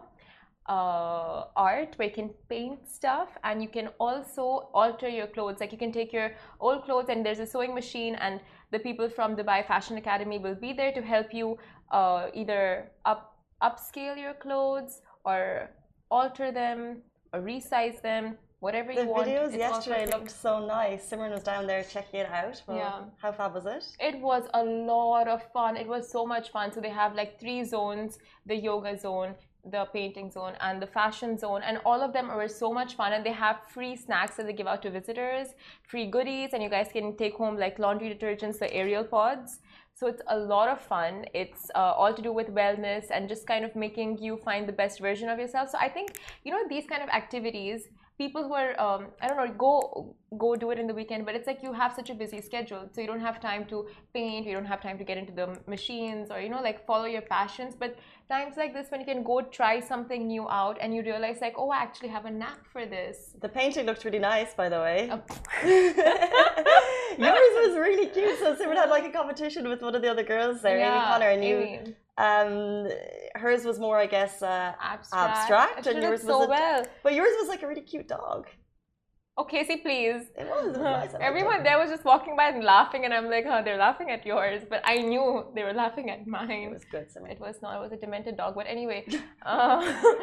uh, 0.69 1.45
art, 1.55 1.93
where 1.97 2.07
you 2.07 2.13
can 2.13 2.29
paint 2.49 2.87
stuff, 2.87 3.29
and 3.43 3.61
you 3.61 3.67
can 3.67 3.89
also 3.99 4.69
alter 4.73 5.09
your 5.09 5.27
clothes. 5.27 5.59
Like 5.59 5.71
you 5.71 5.77
can 5.77 5.91
take 5.91 6.13
your 6.13 6.31
old 6.59 6.85
clothes, 6.85 7.07
and 7.09 7.25
there's 7.25 7.39
a 7.39 7.45
sewing 7.45 7.73
machine, 7.73 8.15
and 8.15 8.39
the 8.71 8.79
people 8.79 9.09
from 9.09 9.35
Dubai 9.35 9.67
Fashion 9.67 9.97
Academy 9.97 10.37
will 10.39 10.55
be 10.55 10.73
there 10.73 10.91
to 10.93 11.01
help 11.01 11.33
you 11.33 11.57
uh, 11.91 12.27
either 12.33 12.91
up 13.05 13.32
upscale 13.67 14.17
your 14.25 14.33
clothes 14.45 15.01
or 15.25 15.69
alter 16.11 16.51
them 16.51 16.79
or 17.33 17.39
resize 17.41 18.01
them, 18.01 18.37
whatever 18.59 18.93
The 18.93 19.01
you 19.03 19.07
want. 19.13 19.27
videos 19.27 19.51
yesterday 19.57 20.05
looked 20.13 20.31
so 20.45 20.51
nice. 20.65 21.09
Simran 21.09 21.31
was 21.37 21.43
down 21.51 21.63
there 21.71 21.83
checking 21.83 22.19
it 22.23 22.29
out. 22.41 22.61
Well, 22.67 22.77
Yeah. 22.77 22.99
How 23.23 23.31
fab 23.31 23.53
was 23.59 23.65
it? 23.77 23.83
It 24.09 24.17
was 24.29 24.43
a 24.61 24.63
lot 24.93 25.27
of 25.35 25.39
fun. 25.55 25.71
It 25.83 25.87
was 25.95 26.03
so 26.15 26.21
much 26.33 26.51
fun. 26.55 26.71
So 26.73 26.79
they 26.85 26.95
have 27.03 27.11
like 27.21 27.31
three 27.39 27.61
zones: 27.75 28.19
the 28.51 28.57
yoga 28.69 28.93
zone, 29.05 29.31
the 29.75 29.83
painting 29.97 30.29
zone, 30.37 30.53
and 30.65 30.75
the 30.83 30.87
fashion 30.99 31.31
zone. 31.43 31.61
And 31.67 31.75
all 31.89 32.01
of 32.07 32.11
them 32.17 32.27
were 32.39 32.51
so 32.63 32.69
much 32.79 32.91
fun. 32.99 33.09
And 33.15 33.23
they 33.27 33.35
have 33.45 33.57
free 33.75 33.95
snacks 34.05 34.35
that 34.37 34.45
they 34.47 34.53
give 34.61 34.67
out 34.73 34.81
to 34.85 34.91
visitors, 34.99 35.47
free 35.91 36.07
goodies, 36.15 36.49
and 36.53 36.61
you 36.65 36.69
guys 36.77 36.89
can 36.97 37.07
take 37.23 37.35
home 37.43 37.55
like 37.65 37.79
laundry 37.85 38.09
detergents, 38.15 38.59
the 38.59 38.71
Ariel 38.81 39.05
pods. 39.15 39.59
So 39.95 40.07
it's 40.07 40.21
a 40.27 40.37
lot 40.37 40.69
of 40.69 40.81
fun. 40.81 41.25
It's 41.33 41.69
uh, 41.75 41.93
all 41.99 42.13
to 42.13 42.21
do 42.21 42.33
with 42.33 42.47
wellness 42.47 43.05
and 43.11 43.29
just 43.29 43.45
kind 43.45 43.63
of 43.63 43.75
making 43.75 44.17
you 44.17 44.37
find 44.37 44.67
the 44.67 44.73
best 44.73 44.99
version 44.99 45.29
of 45.29 45.37
yourself. 45.37 45.69
So 45.69 45.77
I 45.79 45.87
think 45.87 46.17
you 46.43 46.51
know 46.51 46.63
these 46.67 46.85
kind 46.87 47.03
of 47.03 47.09
activities. 47.09 47.89
People 48.17 48.43
who 48.43 48.53
are 48.53 48.79
um, 48.79 49.07
I 49.21 49.27
don't 49.27 49.37
know 49.37 49.51
go 49.53 50.15
go 50.37 50.55
do 50.55 50.71
it 50.71 50.79
in 50.79 50.87
the 50.87 50.93
weekend, 50.93 51.25
but 51.25 51.35
it's 51.35 51.47
like 51.47 51.63
you 51.63 51.73
have 51.73 51.93
such 51.93 52.09
a 52.09 52.13
busy 52.13 52.41
schedule, 52.41 52.89
so 52.91 53.01
you 53.01 53.07
don't 53.07 53.19
have 53.19 53.39
time 53.41 53.65
to 53.65 53.87
paint, 54.13 54.45
you 54.45 54.53
don't 54.53 54.65
have 54.65 54.81
time 54.81 54.97
to 54.97 55.03
get 55.03 55.17
into 55.17 55.33
the 55.33 55.57
machines 55.67 56.29
or 56.31 56.39
you 56.39 56.49
know 56.49 56.61
like 56.61 56.85
follow 56.85 57.05
your 57.05 57.21
passions. 57.21 57.75
But 57.75 57.97
times 58.29 58.55
like 58.55 58.73
this 58.73 58.89
when 58.89 58.99
you 58.99 59.05
can 59.05 59.23
go 59.23 59.41
try 59.41 59.79
something 59.79 60.27
new 60.27 60.47
out 60.49 60.77
and 60.79 60.93
you 60.93 61.01
realize 61.01 61.39
like 61.41 61.55
oh 61.57 61.69
I 61.69 61.77
actually 61.77 62.09
have 62.09 62.25
a 62.25 62.31
knack 62.31 62.65
for 62.71 62.85
this. 62.85 63.35
The 63.41 63.49
painting 63.49 63.85
looked 63.85 64.05
really 64.05 64.19
nice, 64.19 64.53
by 64.53 64.69
the 64.69 64.79
way. 64.79 65.09
Oh. 65.11 65.21
Yours 67.17 67.67
was 67.67 67.77
really 67.77 68.07
cute. 68.07 68.39
So 68.39 68.55
Simran 68.55 68.75
had 68.75 68.89
like 68.89 69.05
a 69.05 69.11
competition 69.11 69.67
with 69.69 69.81
one 69.81 69.95
of 69.95 70.01
the 70.01 70.09
other 70.09 70.23
girls 70.23 70.61
there, 70.61 70.77
Amy 70.79 71.01
Connor, 71.05 71.29
and 71.29 71.43
you. 71.43 71.57
Amy. 71.57 71.95
Um, 72.17 72.87
hers 73.35 73.65
was 73.65 73.79
more, 73.79 73.97
I 73.97 74.05
guess, 74.05 74.41
uh, 74.43 74.73
abstract. 74.79 75.37
abstract, 75.51 75.87
and 75.87 76.01
yours 76.03 76.21
so 76.21 76.39
was 76.39 76.47
a- 76.47 76.49
well. 76.49 76.85
but 77.03 77.13
yours 77.13 77.33
was 77.39 77.47
like 77.49 77.63
a 77.63 77.67
really 77.67 77.81
cute 77.81 78.07
dog. 78.07 78.47
Okay, 79.35 79.65
see, 79.65 79.77
please. 79.77 80.21
It 80.37 80.45
was. 80.45 80.75
It 80.75 80.79
was. 80.79 81.15
Everyone 81.19 81.63
there 81.63 81.79
was 81.79 81.89
just 81.89 82.05
walking 82.05 82.35
by 82.37 82.49
and 82.49 82.63
laughing, 82.63 83.03
and 83.05 83.11
I'm 83.11 83.31
like, 83.31 83.45
oh, 83.47 83.63
they're 83.65 83.77
laughing 83.79 84.11
at 84.11 84.23
yours, 84.27 84.61
but 84.69 84.83
I 84.85 84.97
knew 84.99 85.45
they 85.55 85.63
were 85.63 85.73
laughing 85.73 86.11
at 86.11 86.27
mine. 86.27 86.51
It 86.51 86.71
was 86.71 86.85
good, 86.85 87.07
Simran. 87.11 87.31
It 87.31 87.39
was 87.39 87.55
not. 87.63 87.75
It 87.77 87.81
was 87.81 87.91
a 87.93 87.97
demented 87.97 88.37
dog, 88.37 88.53
but 88.53 88.67
anyway. 88.67 89.05
Uh, 89.45 89.81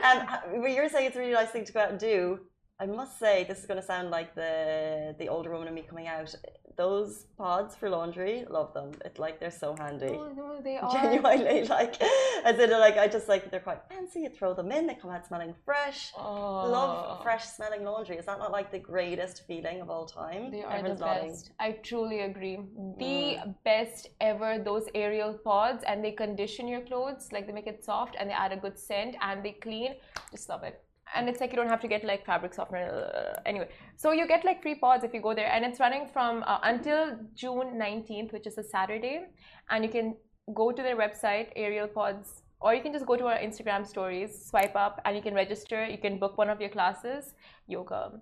Um, 0.09 0.63
but 0.63 0.71
you're 0.71 0.89
saying 0.89 1.07
it's 1.09 1.17
a 1.17 1.19
really 1.19 1.33
nice 1.33 1.51
thing 1.51 1.65
to 1.65 1.73
go 1.73 1.81
out 1.81 1.91
and 1.91 1.99
do. 1.99 2.39
I 2.81 2.87
must 2.87 3.19
say, 3.19 3.45
this 3.45 3.59
is 3.59 3.67
going 3.67 3.79
to 3.79 3.87
sound 3.87 4.11
like 4.11 4.35
the 4.35 5.15
the 5.19 5.29
older 5.29 5.51
woman 5.51 5.67
and 5.67 5.75
me 5.75 5.83
coming 5.83 6.07
out. 6.07 6.35
Those 6.77 7.27
pods 7.37 7.77
for 7.77 7.91
laundry, 7.91 8.47
love 8.49 8.73
them. 8.73 8.93
It's 9.05 9.19
like 9.19 9.39
they're 9.39 9.51
so 9.51 9.77
handy. 9.79 10.15
oh, 10.19 10.33
no, 10.35 10.63
they 10.63 10.79
are. 10.79 10.91
Genuinely, 10.91 11.65
like 11.79 12.01
as 12.43 12.59
in 12.59 12.71
like 12.71 12.97
I 12.97 13.07
just 13.07 13.29
like 13.29 13.51
they're 13.51 13.61
quite 13.61 13.83
fancy. 13.91 14.21
You 14.21 14.31
throw 14.31 14.55
them 14.55 14.73
in, 14.73 14.87
they 14.87 14.95
come 14.95 15.11
out 15.11 15.27
smelling 15.27 15.55
fresh. 15.67 16.13
Oh, 16.17 16.71
Love 16.77 17.23
fresh 17.23 17.45
smelling 17.45 17.85
laundry. 17.85 18.17
Is 18.17 18.25
that 18.25 18.39
not 18.39 18.51
like 18.51 18.73
the 18.73 18.79
greatest 18.79 19.47
feeling 19.47 19.83
of 19.83 19.91
all 19.91 20.07
time? 20.07 20.51
They 20.51 20.63
are 20.63 20.71
the 20.71 20.79
Everyone's 20.79 21.01
nodding. 21.01 21.29
best. 21.33 21.51
I 21.61 21.73
truly 21.83 22.21
agree. 22.21 22.57
The 22.97 23.21
mm. 23.45 23.55
best 23.63 24.09
ever. 24.23 24.59
Those 24.59 24.87
Ariel 24.95 25.35
pods, 25.35 25.85
and 25.87 26.03
they 26.03 26.13
condition 26.13 26.67
your 26.67 26.81
clothes. 26.81 27.29
Like 27.31 27.47
they 27.47 27.53
make 27.53 27.67
it 27.67 27.85
soft, 27.85 28.17
and 28.19 28.31
they 28.31 28.35
add 28.35 28.53
a 28.53 28.57
good 28.57 28.79
scent, 28.79 29.17
and 29.21 29.45
they 29.45 29.53
clean. 29.53 29.97
Just 30.33 30.49
love 30.49 30.63
it. 30.63 30.83
And 31.15 31.29
it's 31.29 31.41
like 31.41 31.51
you 31.51 31.57
don't 31.57 31.69
have 31.69 31.81
to 31.81 31.89
get 31.89 32.05
like 32.05 32.25
fabric 32.25 32.55
softener. 32.55 32.85
uh, 32.89 33.41
Anyway, 33.47 33.69
so 33.97 34.13
you 34.13 34.27
get 34.29 34.45
like 34.45 34.63
free 34.63 34.77
pods 34.77 35.05
if 35.05 35.13
you 35.13 35.21
go 35.21 35.35
there, 35.35 35.51
and 35.53 35.65
it's 35.65 35.81
running 35.81 36.07
from 36.13 36.45
uh, 36.47 36.59
until 36.63 37.19
June 37.35 37.79
19th, 37.79 38.33
which 38.33 38.47
is 38.47 38.59
a 38.59 38.63
Saturday, 38.63 39.27
and 39.71 39.85
you 39.85 39.91
can 39.91 40.15
go 40.55 40.71
to 40.73 40.83
their 40.83 40.97
website, 40.97 41.49
Ariel 41.57 41.89
Pods, 41.89 42.43
or 42.61 42.75
you 42.75 42.83
can 42.83 42.93
just 42.93 43.07
go 43.07 43.17
to 43.17 43.27
our 43.27 43.39
Instagram 43.39 43.87
stories, 43.87 44.47
swipe 44.47 44.77
up, 44.77 45.01
and 45.05 45.17
you 45.17 45.23
can 45.23 45.35
register. 45.35 45.85
You 45.85 45.99
can 45.99 46.19
book 46.19 46.37
one 46.39 46.51
of 46.51 46.61
your 46.61 46.71
classes, 46.71 47.35
yoga, 47.67 48.13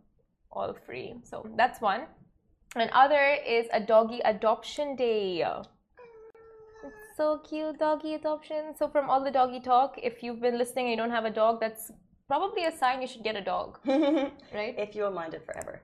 all 0.53 0.75
free. 0.87 1.15
So 1.25 1.47
that's 1.57 1.81
one. 1.81 2.03
And 2.77 2.91
other 2.93 3.37
is 3.47 3.67
a 3.73 3.81
doggy 3.81 4.21
adoption 4.25 4.95
day. 4.97 5.45
so 7.17 7.39
cute 7.39 7.79
doggy 7.79 8.15
adoption. 8.15 8.75
So 8.79 8.89
from 8.89 9.11
all 9.11 9.25
the 9.25 9.31
doggy 9.31 9.61
talk, 9.61 9.99
if 10.03 10.23
you've 10.23 10.41
been 10.41 10.57
listening 10.59 10.87
and 10.87 10.91
you 10.93 10.97
don't 10.97 11.11
have 11.11 11.25
a 11.25 11.31
dog, 11.31 11.61
that's 11.61 11.91
probably 12.29 12.65
a 12.67 12.77
sign 12.77 13.01
you 13.03 13.09
should 13.09 13.25
get 13.25 13.37
a 13.37 13.41
dog, 13.41 13.79
right? 13.87 14.75
if 14.79 14.95
you 14.95 15.03
will 15.03 15.11
mind 15.11 15.35
it 15.35 15.45
forever. 15.45 15.83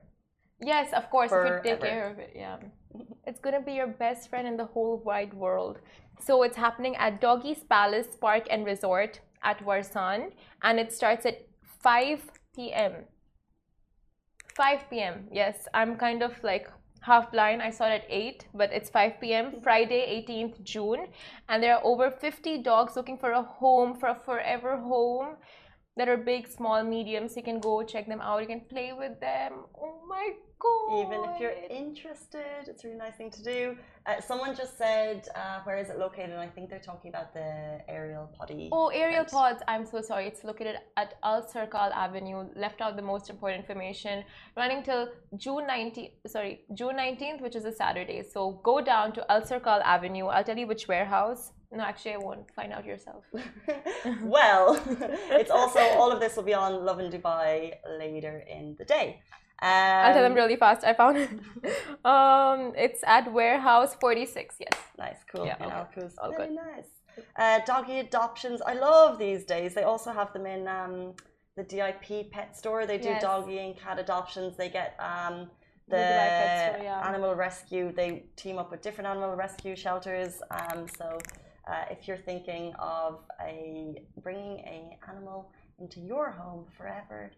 Yes, 0.61 0.93
of 0.93 1.09
course. 1.09 1.31
If 1.31 1.45
you 1.45 1.59
take 1.71 1.81
care 1.81 2.09
of 2.09 2.19
it, 2.19 2.31
yeah. 2.35 2.57
It's 3.27 3.39
gonna 3.39 3.61
be 3.61 3.73
your 3.73 3.87
best 3.87 4.29
friend 4.29 4.47
in 4.47 4.55
the 4.55 4.65
whole 4.65 5.01
wide 5.05 5.33
world. 5.33 5.79
So 6.19 6.43
it's 6.43 6.55
happening 6.55 6.95
at 6.95 7.19
Doggy's 7.19 7.63
Palace 7.63 8.15
Park 8.21 8.47
and 8.49 8.65
Resort 8.65 9.19
at 9.43 9.59
Warsan, 9.65 10.31
and 10.63 10.79
it 10.79 10.93
starts 10.93 11.25
at 11.25 11.47
5 11.83 12.31
p.m. 12.55 12.93
5 14.55 14.89
p.m. 14.89 15.27
Yes, 15.31 15.67
I'm 15.73 15.97
kind 15.97 16.23
of 16.23 16.41
like 16.41 16.69
half 17.01 17.31
blind. 17.31 17.61
I 17.61 17.69
saw 17.69 17.87
it 17.87 18.03
at 18.03 18.05
8, 18.09 18.47
but 18.53 18.71
it's 18.71 18.89
5 18.89 19.19
p.m. 19.19 19.61
Friday, 19.61 20.25
18th 20.25 20.63
June, 20.63 21.07
and 21.49 21.61
there 21.61 21.75
are 21.75 21.85
over 21.85 22.09
50 22.09 22.63
dogs 22.63 22.95
looking 22.95 23.17
for 23.17 23.31
a 23.31 23.41
home, 23.41 23.95
for 23.99 24.07
a 24.09 24.15
forever 24.15 24.77
home. 24.77 25.35
That 25.97 26.09
are 26.09 26.17
big, 26.17 26.47
small, 26.49 26.83
medium, 26.83 27.29
so 27.29 27.37
you 27.37 27.43
can 27.43 27.59
go 27.61 27.81
check 27.81 28.05
them 28.05 28.19
out. 28.19 28.41
You 28.41 28.47
can 28.47 28.61
play 28.69 28.91
with 28.91 29.17
them. 29.21 29.53
Oh 29.79 30.01
my 30.09 30.31
god! 30.59 31.05
Even 31.05 31.19
if 31.29 31.39
you're 31.39 31.59
interested, 31.69 32.67
it's 32.67 32.83
a 32.83 32.87
really 32.87 32.99
nice 32.99 33.15
thing 33.15 33.31
to 33.31 33.41
do. 33.43 33.77
Uh, 34.05 34.19
someone 34.19 34.53
just 34.55 34.77
said, 34.77 35.25
uh, 35.35 35.59
where 35.63 35.77
is 35.77 35.89
it 35.89 35.97
located? 35.97 36.31
And 36.31 36.39
I 36.41 36.47
think 36.47 36.69
they're 36.69 36.79
talking 36.91 37.09
about 37.09 37.33
the 37.33 37.79
Ariel 37.87 38.29
potty. 38.37 38.67
Oh, 38.73 38.89
Ariel 38.89 39.21
event. 39.21 39.31
pods. 39.31 39.63
I'm 39.69 39.85
so 39.85 40.01
sorry. 40.01 40.27
It's 40.27 40.43
located 40.43 40.75
at 40.97 41.15
Alserkal 41.23 41.91
Avenue. 41.93 42.49
Left 42.57 42.81
out 42.81 42.97
the 42.97 43.01
most 43.01 43.29
important 43.29 43.61
information. 43.61 44.25
Running 44.57 44.83
till 44.83 45.07
June 45.37 45.65
19th. 45.65 46.11
Sorry, 46.27 46.65
June 46.73 46.95
19th, 46.97 47.41
which 47.41 47.55
is 47.55 47.63
a 47.63 47.71
Saturday. 47.71 48.21
So 48.21 48.59
go 48.63 48.81
down 48.81 49.13
to 49.13 49.25
Alserkal 49.29 49.81
Avenue. 49.83 50.25
I'll 50.25 50.43
tell 50.43 50.57
you 50.57 50.67
which 50.67 50.89
warehouse. 50.89 51.53
No, 51.75 51.83
actually, 51.83 52.13
I 52.13 52.17
won't. 52.17 52.49
Find 52.55 52.71
out 52.71 52.85
yourself. 52.85 53.25
well, 54.23 54.81
it's 55.39 55.51
also 55.51 55.79
all 55.99 56.11
of 56.11 56.19
this 56.19 56.35
will 56.35 56.43
be 56.43 56.53
on 56.53 56.85
Lovin 56.85 57.11
Dubai 57.11 57.73
later 57.99 58.43
in 58.49 58.75
the 58.79 58.85
day. 58.85 59.21
Um, 59.61 59.69
I'll 60.05 60.13
tell 60.13 60.23
them 60.23 60.33
really 60.33 60.55
fast. 60.55 60.83
I 60.83 60.93
found 60.93 61.17
it. 61.17 61.29
um, 62.05 62.73
it's 62.75 63.01
at 63.05 63.31
Warehouse 63.31 63.95
46. 63.95 64.55
Yes. 64.59 64.69
Nice, 64.97 65.19
cool. 65.31 65.45
Yeah, 65.45 65.55
okay. 65.61 65.69
Alcuz. 65.79 66.13
All 66.21 66.31
Very 66.31 66.47
good. 66.47 66.55
nice. 66.55 66.89
Uh, 67.37 67.59
doggy 67.65 67.99
adoptions. 67.99 68.61
I 68.65 68.73
love 68.73 69.17
these 69.17 69.45
days. 69.45 69.73
They 69.73 69.83
also 69.83 70.11
have 70.11 70.33
them 70.33 70.45
in 70.45 70.67
um, 70.67 71.13
the 71.55 71.63
DIP 71.63 72.31
pet 72.31 72.55
store. 72.57 72.85
They 72.85 72.97
do 72.97 73.09
Yes. 73.09 73.21
doggy 73.21 73.59
and 73.59 73.77
cat 73.77 73.97
adoptions. 73.99 74.57
They 74.57 74.69
get 74.69 74.95
um, 74.99 75.49
The 75.87 75.97
the 75.97 76.73
Store, 76.73 76.83
yeah. 76.83 77.07
animal 77.09 77.33
rescue. 77.35 77.93
They 77.93 78.09
team 78.35 78.57
up 78.57 78.71
with 78.71 78.81
different 78.81 79.07
animal 79.13 79.35
rescue 79.35 79.75
shelters. 79.75 80.41
Um, 80.51 80.87
so 80.97 81.17
uh, 81.67 81.85
if 81.89 82.07
you're 82.07 82.17
thinking 82.17 82.73
of 82.79 83.19
a 83.41 84.01
bringing 84.21 84.59
a 84.59 84.97
animal 85.09 85.51
into 85.79 85.99
your 85.99 86.31
home 86.31 86.65
forever. 86.77 87.31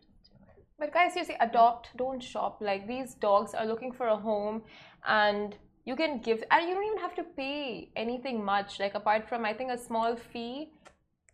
But 0.79 0.93
guys, 0.93 1.13
seriously, 1.13 1.37
adopt, 1.39 1.89
don't 1.97 2.21
shop. 2.21 2.57
Like 2.61 2.87
these 2.87 3.15
dogs 3.15 3.53
are 3.55 3.65
looking 3.65 3.91
for 3.91 4.07
a 4.07 4.15
home, 4.15 4.61
and 5.07 5.55
you 5.85 5.95
can 5.95 6.19
give, 6.19 6.43
and 6.51 6.67
you 6.67 6.75
don't 6.75 6.85
even 6.85 6.99
have 6.99 7.15
to 7.15 7.23
pay 7.23 7.89
anything 7.95 8.43
much. 8.43 8.79
Like 8.79 8.93
apart 8.93 9.27
from, 9.27 9.43
I 9.45 9.53
think, 9.53 9.71
a 9.71 9.77
small 9.77 10.15
fee. 10.15 10.71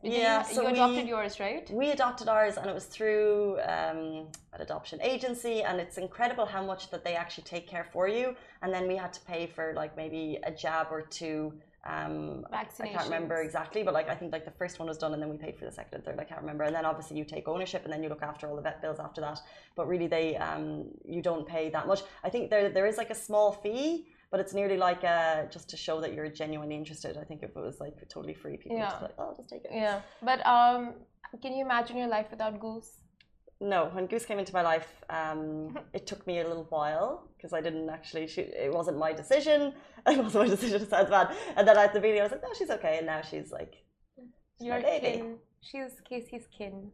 Did 0.01 0.13
you- 0.13 0.19
Yeah, 0.19 0.49
you, 0.49 0.67
adopted 0.67 1.03
we- 1.03 1.09
yours, 1.09 1.39
right? 1.39 1.69
We 1.71 1.91
adopted 1.91 2.27
ours, 2.29 2.57
and 2.57 2.69
it 2.69 2.73
was 2.73 2.85
through 2.85 3.59
um, 3.61 4.27
an 4.53 4.61
adoption 4.61 5.01
agency, 5.01 5.63
and 5.63 5.79
it's 5.79 5.97
incredible 5.97 6.45
how 6.45 6.63
much 6.63 6.89
that 6.91 7.03
they 7.03 7.15
actually 7.15 7.45
take 7.45 7.67
care 7.67 7.87
for 7.91 8.07
you. 8.07 8.35
And 8.61 8.73
then 8.73 8.87
we 8.87 8.95
had 8.95 9.11
to 9.13 9.21
pay 9.21 9.47
for 9.47 9.73
like 9.75 9.97
maybe 9.97 10.39
a 10.43 10.51
jab 10.51 10.87
or 10.91 11.01
two. 11.01 11.53
Um, 11.85 12.45
I 12.53 12.63
can't 12.63 13.03
remember 13.03 13.41
exactly, 13.41 13.83
but 13.83 13.93
like 13.93 14.09
I 14.09 14.15
think 14.15 14.31
like 14.31 14.45
the 14.45 14.51
first 14.51 14.79
one 14.79 14.87
was 14.87 14.97
done, 14.97 15.13
and 15.13 15.21
then 15.21 15.29
we 15.29 15.35
paid 15.37 15.57
for 15.57 15.65
the 15.65 15.71
second 15.71 15.95
and 15.95 16.05
third. 16.05 16.19
I 16.19 16.23
can't 16.23 16.39
remember. 16.39 16.63
And 16.63 16.73
then 16.73 16.85
obviously 16.85 17.17
you 17.17 17.25
take 17.25 17.47
ownership, 17.47 17.83
and 17.83 17.91
then 17.91 18.01
you 18.01 18.07
look 18.09 18.21
after 18.23 18.47
all 18.47 18.55
the 18.55 18.61
vet 18.61 18.81
bills 18.81 18.99
after 18.99 19.19
that. 19.21 19.39
But 19.75 19.87
really, 19.87 20.07
they 20.07 20.37
um, 20.37 20.85
you 21.03 21.21
don't 21.21 21.45
pay 21.45 21.69
that 21.71 21.85
much. 21.85 22.01
I 22.23 22.29
think 22.29 22.49
there 22.49 22.69
there 22.69 22.87
is 22.87 22.97
like 22.97 23.09
a 23.09 23.15
small 23.15 23.51
fee. 23.51 24.07
But 24.31 24.39
it's 24.39 24.55
nearly 24.55 24.77
like 24.77 25.03
uh, 25.03 25.45
just 25.45 25.69
to 25.69 25.77
show 25.77 26.01
that 26.01 26.13
you're 26.15 26.27
genuinely 26.27 26.75
interested. 26.75 27.17
I 27.17 27.23
think 27.23 27.43
if 27.43 27.51
it 27.51 27.59
was 27.69 27.79
like 27.79 27.95
totally 28.09 28.33
free, 28.33 28.57
people 28.57 28.77
would 28.77 28.83
just 28.83 28.99
be 28.99 29.03
Yeah. 29.03 29.07
like, 29.09 29.19
"Oh, 29.19 29.33
just 29.37 29.47
take 29.47 29.63
it." 29.65 29.71
Yeah, 29.71 30.01
but 30.23 30.43
um, 30.47 30.95
can 31.43 31.53
you 31.53 31.63
imagine 31.63 31.97
your 31.97 32.07
life 32.07 32.27
without 32.31 32.59
Goose? 32.59 32.97
No, 33.63 33.89
when 33.93 34.07
Goose 34.07 34.25
came 34.25 34.39
into 34.39 34.53
my 34.53 34.61
life, 34.61 34.89
um, 35.09 35.79
it 35.93 36.05
took 36.05 36.27
me 36.27 36.41
a 36.41 36.47
little 36.47 36.65
while 36.65 37.29
because 37.37 37.53
I 37.53 37.61
didn't 37.61 37.89
actually. 37.89 38.27
She, 38.27 38.41
it 38.41 38.73
wasn't 38.73 38.97
my 38.97 39.13
decision. 39.13 39.73
It 40.05 40.17
wasn't 40.21 40.43
my 40.43 40.49
decision. 40.49 40.81
It 40.81 40.89
sounds 40.89 41.09
bad. 41.09 41.33
And 41.55 41.65
then 41.65 41.77
at 41.77 41.93
the 41.93 42.01
video, 42.01 42.19
I 42.19 42.23
was 42.23 42.33
like, 42.33 42.43
"No, 42.43 42.49
she's 42.53 42.69
okay." 42.69 42.97
And 42.97 43.05
now 43.07 43.21
she's 43.21 43.53
like, 43.53 43.75
she's 44.17 44.67
Your 44.67 44.81
baby. 44.81 45.11
kin. 45.17 45.37
She's 45.61 45.93
Casey's 46.03 46.45
kin. 46.57 46.91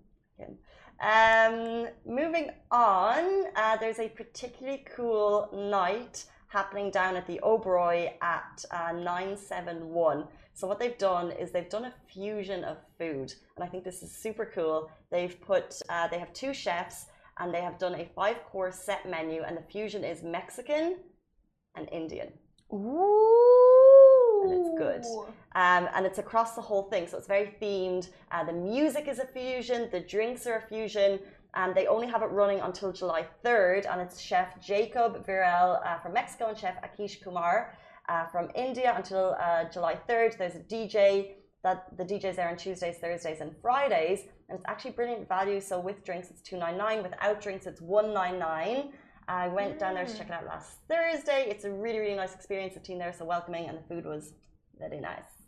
Um, 1.02 1.88
moving 2.06 2.52
on, 2.70 3.46
uh, 3.56 3.78
there's 3.78 4.00
a 4.00 4.10
particularly 4.10 4.86
cool 4.96 5.50
night 5.54 6.26
happening 6.50 6.92
down 6.92 7.16
at 7.16 7.26
the 7.26 7.40
Oberoi 7.42 8.12
at 8.22 8.66
uh, 8.70 8.92
971. 8.92 10.28
So 10.54 10.68
what 10.68 10.80
they've 10.80 10.98
done 10.98 11.32
is 11.32 11.52
they've 11.52 11.70
done 11.70 11.86
a 11.86 11.94
fusion 12.12 12.64
of 12.64 12.78
food, 12.98 13.34
and 13.56 13.64
I 13.64 13.68
think 13.68 13.84
this 13.84 14.04
is 14.04 14.12
super 14.12 14.52
cool. 14.54 14.92
They've 15.12 15.40
put 15.42 15.82
uh, 15.90 16.08
they 16.08 16.20
have 16.20 16.34
two 16.34 16.54
chefs, 16.54 17.06
and 17.40 17.54
they 17.54 17.62
have 17.62 17.78
done 17.80 17.96
a 17.96 18.10
five 18.16 18.44
course 18.44 18.80
set 18.80 19.10
menu, 19.10 19.44
and 19.44 19.56
the 19.56 19.62
fusion 19.62 20.04
is 20.04 20.22
Mexican 20.22 20.98
and 21.76 21.88
Indian. 21.92 22.32
Ooh. 22.74 24.42
And 24.44 24.54
it's 24.54 24.78
good. 24.78 25.06
Um, 25.56 25.90
and 25.94 26.06
it's 26.06 26.18
across 26.18 26.56
the 26.56 26.62
whole 26.62 26.84
thing, 26.84 27.08
so 27.08 27.18
it's 27.18 27.28
very 27.28 27.56
themed. 27.62 28.10
Uh, 28.32 28.44
the 28.44 28.54
music 28.54 29.08
is 29.08 29.20
a 29.20 29.26
fusion, 29.26 29.90
the 29.92 30.00
drinks 30.00 30.48
are 30.48 30.58
a 30.58 30.62
fusion, 30.62 31.20
and 31.56 31.76
they 31.76 31.88
only 31.88 32.08
have 32.08 32.22
it 32.22 32.28
running 32.28 32.60
until 32.60 32.92
July 32.92 33.26
3rd. 33.44 33.92
And 33.92 34.02
it's 34.02 34.20
Chef 34.20 34.62
Jacob 34.62 35.26
Virel 35.26 35.86
uh, 35.86 36.00
from 36.00 36.14
Mexico 36.14 36.48
and 36.48 36.58
Chef 36.58 36.76
Akish 36.82 37.22
Kumar 37.22 37.76
uh, 38.10 38.26
from 38.28 38.50
India 38.56 38.94
until 38.96 39.36
uh, 39.40 39.66
July 39.72 39.98
3rd. 40.10 40.38
There's 40.38 40.56
a 40.56 40.60
DJ 40.60 41.36
that 41.64 41.96
the 41.98 42.04
DJ's 42.04 42.38
there 42.38 42.50
on 42.50 42.58
Tuesdays, 42.58 42.98
Thursdays, 42.98 43.42
and 43.42 43.54
Fridays, 43.62 44.22
and 44.48 44.58
it's 44.58 44.66
actually 44.68 44.92
brilliant 44.92 45.28
value. 45.28 45.62
So 45.62 45.80
with 45.80 46.04
drinks, 46.04 46.30
it's 46.30 46.42
299. 46.42 47.04
Without 47.04 47.42
drinks, 47.42 47.66
it's 47.66 47.82
199. 47.82 48.94
I 49.28 49.48
went 49.50 49.78
down 49.78 49.94
there 49.94 50.06
to 50.06 50.18
check 50.18 50.28
it 50.28 50.34
out 50.34 50.46
last 50.46 50.80
Thursday. 50.90 51.46
It's 51.50 51.66
a 51.66 51.72
really, 51.72 52.00
really 52.00 52.16
nice 52.16 52.34
experience. 52.34 52.74
The 52.74 52.80
team 52.80 52.98
there 52.98 53.14
so 53.14 53.26
welcoming, 53.26 53.68
and 53.68 53.78
the 53.78 53.84
food 53.84 54.06
was 54.06 54.34
very 54.80 55.00
nice. 55.00 55.39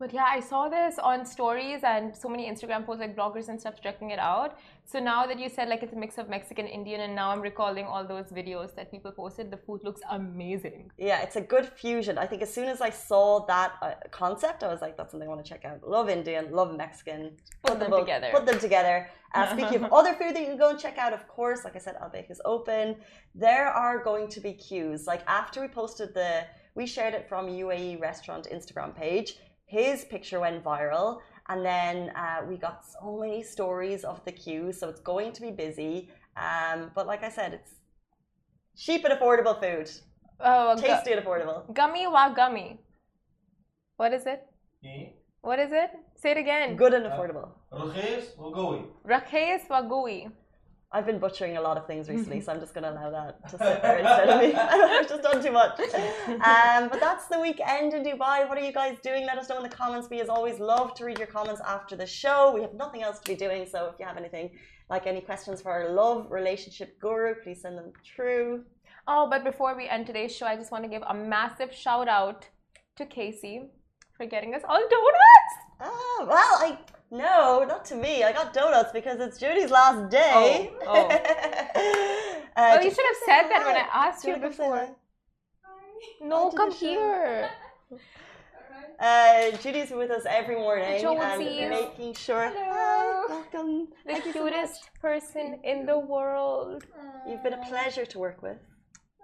But 0.00 0.14
yeah, 0.14 0.24
I 0.24 0.40
saw 0.40 0.70
this 0.70 0.98
on 0.98 1.26
stories 1.26 1.80
and 1.84 2.16
so 2.16 2.26
many 2.26 2.50
Instagram 2.50 2.86
posts, 2.86 3.02
like 3.02 3.14
bloggers 3.14 3.48
and 3.50 3.60
stuff, 3.60 3.74
checking 3.82 4.12
it 4.12 4.18
out. 4.18 4.58
So 4.86 4.98
now 4.98 5.26
that 5.26 5.38
you 5.38 5.50
said 5.50 5.68
like 5.68 5.82
it's 5.82 5.92
a 5.92 5.96
mix 6.04 6.16
of 6.16 6.26
Mexican, 6.30 6.66
Indian, 6.66 7.02
and 7.02 7.14
now 7.14 7.28
I'm 7.28 7.42
recalling 7.42 7.84
all 7.84 8.02
those 8.06 8.28
videos 8.40 8.74
that 8.76 8.90
people 8.90 9.12
posted, 9.12 9.50
the 9.50 9.58
food 9.58 9.82
looks 9.84 10.00
amazing. 10.10 10.90
Yeah, 10.96 11.20
it's 11.20 11.36
a 11.36 11.42
good 11.42 11.66
fusion. 11.66 12.16
I 12.16 12.24
think 12.24 12.40
as 12.40 12.52
soon 12.52 12.68
as 12.68 12.80
I 12.80 12.88
saw 12.88 13.44
that 13.44 13.72
uh, 13.82 13.92
concept, 14.10 14.62
I 14.62 14.68
was 14.68 14.80
like, 14.80 14.96
that's 14.96 15.10
something 15.10 15.28
I 15.28 15.32
want 15.34 15.44
to 15.44 15.48
check 15.48 15.66
out. 15.66 15.86
Love 15.86 16.08
Indian, 16.08 16.50
love 16.50 16.74
Mexican. 16.74 17.32
Put 17.62 17.78
them 17.78 17.90
both- 17.90 18.00
together. 18.00 18.30
Put 18.32 18.46
them 18.46 18.58
together. 18.58 19.10
Uh, 19.34 19.52
speaking 19.52 19.84
of 19.84 19.92
other 19.98 20.14
food 20.14 20.34
that 20.34 20.40
you 20.40 20.46
can 20.46 20.56
go 20.56 20.70
and 20.70 20.78
check 20.78 20.96
out, 20.96 21.12
of 21.12 21.28
course, 21.28 21.62
like 21.62 21.76
I 21.76 21.78
said, 21.78 21.96
Al 22.00 22.08
Baik 22.08 22.30
is 22.30 22.40
open. 22.46 22.96
There 23.34 23.68
are 23.68 24.02
going 24.02 24.28
to 24.28 24.40
be 24.40 24.54
queues. 24.54 25.06
Like 25.06 25.22
after 25.26 25.60
we 25.60 25.68
posted 25.68 26.14
the, 26.14 26.46
we 26.74 26.86
shared 26.86 27.12
it 27.12 27.28
from 27.28 27.48
UAE 27.48 28.00
Restaurant 28.00 28.48
Instagram 28.50 28.96
page 28.96 29.36
his 29.70 30.04
picture 30.04 30.40
went 30.40 30.62
viral. 30.64 31.20
And 31.48 31.64
then 31.64 31.96
uh, 32.22 32.40
we 32.48 32.56
got 32.56 32.84
so 32.94 33.18
many 33.22 33.42
stories 33.42 34.04
of 34.04 34.24
the 34.24 34.32
queue. 34.32 34.72
So 34.72 34.88
it's 34.88 35.00
going 35.00 35.32
to 35.32 35.40
be 35.40 35.50
busy. 35.50 35.94
Um, 36.36 36.90
but 36.94 37.06
like 37.06 37.22
I 37.24 37.30
said, 37.38 37.54
it's 37.54 37.72
cheap 38.76 39.04
and 39.04 39.14
affordable 39.18 39.56
food. 39.64 39.90
Oh, 40.40 40.76
tasty 40.76 41.12
and 41.12 41.24
affordable. 41.24 41.72
Gummy 41.74 42.06
wa 42.06 42.28
gummy. 42.30 42.80
What 43.96 44.12
is 44.12 44.26
it? 44.26 44.40
What 45.42 45.58
is 45.58 45.72
it? 45.72 45.90
Say 46.16 46.30
it 46.32 46.36
again. 46.36 46.76
Good 46.76 46.94
and 46.94 47.04
affordable. 47.06 47.48
Uh, 47.72 47.84
Rakhis 47.84 48.36
Wagui. 48.38 48.84
Rakhis 49.06 49.62
Wagui. 49.68 50.30
I've 50.92 51.06
been 51.06 51.20
butchering 51.20 51.56
a 51.56 51.60
lot 51.60 51.76
of 51.76 51.86
things 51.86 52.08
recently, 52.08 52.40
so 52.40 52.52
I'm 52.52 52.58
just 52.58 52.74
going 52.74 52.82
to 52.82 52.90
allow 52.90 53.10
that 53.10 53.48
to 53.50 53.50
sit 53.50 53.80
there 53.80 53.98
instead 53.98 54.28
of 54.28 54.40
me. 54.40 54.54
I've 54.56 55.08
just 55.08 55.22
done 55.22 55.40
too 55.40 55.52
much. 55.52 55.78
Um, 56.28 56.88
but 56.88 56.98
that's 56.98 57.26
the 57.28 57.38
weekend 57.38 57.94
in 57.94 58.02
Dubai. 58.02 58.48
What 58.48 58.58
are 58.58 58.66
you 58.68 58.72
guys 58.72 58.96
doing? 59.00 59.24
Let 59.24 59.38
us 59.38 59.48
know 59.48 59.58
in 59.58 59.62
the 59.62 59.68
comments. 59.68 60.08
We, 60.10 60.20
as 60.20 60.28
always, 60.28 60.58
love 60.58 60.94
to 60.94 61.04
read 61.04 61.18
your 61.18 61.28
comments 61.28 61.60
after 61.64 61.94
the 61.94 62.06
show. 62.06 62.52
We 62.52 62.62
have 62.62 62.74
nothing 62.74 63.02
else 63.04 63.20
to 63.20 63.30
be 63.30 63.36
doing, 63.36 63.66
so 63.70 63.86
if 63.86 64.00
you 64.00 64.06
have 64.06 64.16
anything 64.16 64.50
like 64.88 65.06
any 65.06 65.20
questions 65.20 65.62
for 65.62 65.70
our 65.70 65.90
love 65.90 66.26
relationship 66.28 66.98
guru, 67.00 67.34
please 67.40 67.62
send 67.62 67.78
them 67.78 67.92
through. 68.04 68.64
Oh, 69.06 69.28
but 69.30 69.44
before 69.44 69.76
we 69.76 69.88
end 69.88 70.06
today's 70.08 70.34
show, 70.34 70.46
I 70.46 70.56
just 70.56 70.72
want 70.72 70.82
to 70.82 70.90
give 70.90 71.02
a 71.06 71.14
massive 71.14 71.72
shout 71.72 72.08
out 72.08 72.48
to 72.96 73.06
Casey 73.06 73.70
for 74.16 74.26
getting 74.26 74.56
us 74.56 74.62
all 74.68 74.80
donuts. 74.80 75.54
Ah, 75.80 76.26
well, 76.26 76.56
I 76.66 76.78
no, 77.10 77.64
not 77.66 77.84
to 77.86 77.94
me. 77.96 78.22
I 78.24 78.32
got 78.32 78.52
donuts 78.52 78.92
because 78.92 79.18
it's 79.20 79.38
Judy's 79.38 79.70
last 79.70 80.10
day. 80.10 80.70
Oh, 80.86 81.08
oh. 81.10 82.36
Uh, 82.56 82.76
Oh, 82.78 82.82
you 82.82 82.90
should 82.90 83.06
have 83.06 83.16
say 83.24 83.26
said 83.26 83.42
that 83.50 83.64
when. 83.64 83.76
I 83.76 83.86
asked 84.08 84.22
Do 84.22 84.28
you 84.28 84.34
wanna 84.34 84.48
go 84.48 84.50
say 84.52 84.56
before. 84.58 84.76
hi? 84.78 84.90
No, 86.20 86.50
to 86.50 86.56
come 86.56 86.70
here. 86.72 87.50
Uh, 89.00 89.50
Judy's 89.62 89.90
with 89.92 90.10
us 90.10 90.24
every 90.28 90.56
morning 90.56 91.00
Josie. 91.00 91.60
and 91.60 91.70
making 91.70 92.12
sure. 92.12 92.50
Hello. 92.54 92.66
Hi, 92.70 93.24
welcome. 93.30 93.88
The 94.04 94.12
Thank 94.12 94.26
you 94.26 94.32
so 94.34 94.42
cutest 94.44 94.90
person 95.00 95.58
in 95.64 95.86
the 95.86 95.98
world. 95.98 96.84
You've 97.26 97.42
been 97.42 97.54
a 97.54 97.64
pleasure 97.66 98.04
to 98.04 98.18
work 98.18 98.42
with. 98.42 98.58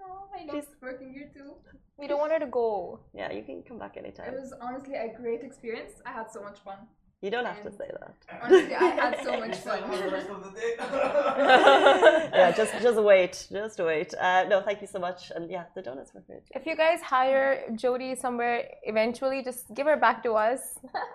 Oh, 0.03 0.29
I 0.35 0.47
love 0.47 0.55
She's- 0.65 0.75
working 0.81 1.13
here 1.13 1.29
too. 1.37 1.57
We 1.99 2.07
don't 2.07 2.19
want 2.19 2.33
her 2.33 2.39
to 2.39 2.47
go. 2.47 3.01
Yeah, 3.13 3.31
you 3.31 3.43
can 3.43 3.63
come 3.69 3.79
back 3.79 3.99
anytime. 3.99 4.33
It 4.33 4.41
was 4.41 4.55
honestly 4.63 4.95
a 4.95 5.13
great 5.21 5.43
experience. 5.43 5.93
I 6.07 6.13
had 6.13 6.31
so 6.31 6.41
much 6.43 6.59
fun. 6.61 6.79
You 7.23 7.31
don't 7.31 7.47
have 7.47 7.63
to 7.63 7.71
say 7.73 7.89
that. 7.99 8.15
Honestly, 8.43 8.75
I 8.75 8.85
had 8.85 9.19
so 9.25 9.41
much 9.45 9.57
fun. 9.57 9.83
have 9.83 10.05
the 10.05 10.11
rest 10.11 10.29
of 10.29 10.45
the 10.45 10.51
day. 10.51 10.75
yeah, 10.79 12.53
just 12.53 12.73
just 12.83 13.01
wait, 13.01 13.47
just 13.51 13.79
wait. 13.81 14.13
Uh, 14.21 14.45
no, 14.45 14.61
thank 14.61 14.83
you 14.83 14.87
so 14.87 14.99
much. 14.99 15.33
And 15.35 15.51
yeah, 15.51 15.65
the 15.75 15.81
donuts 15.81 16.13
were 16.13 16.21
great. 16.21 16.43
If 16.55 16.67
you 16.67 16.77
guys 16.77 17.01
hire 17.01 17.63
Jody 17.75 18.15
somewhere 18.17 18.69
eventually, 18.83 19.43
just 19.43 19.73
give 19.75 19.87
her 19.87 19.97
back 19.97 20.23
to 20.25 20.33
us. 20.35 20.61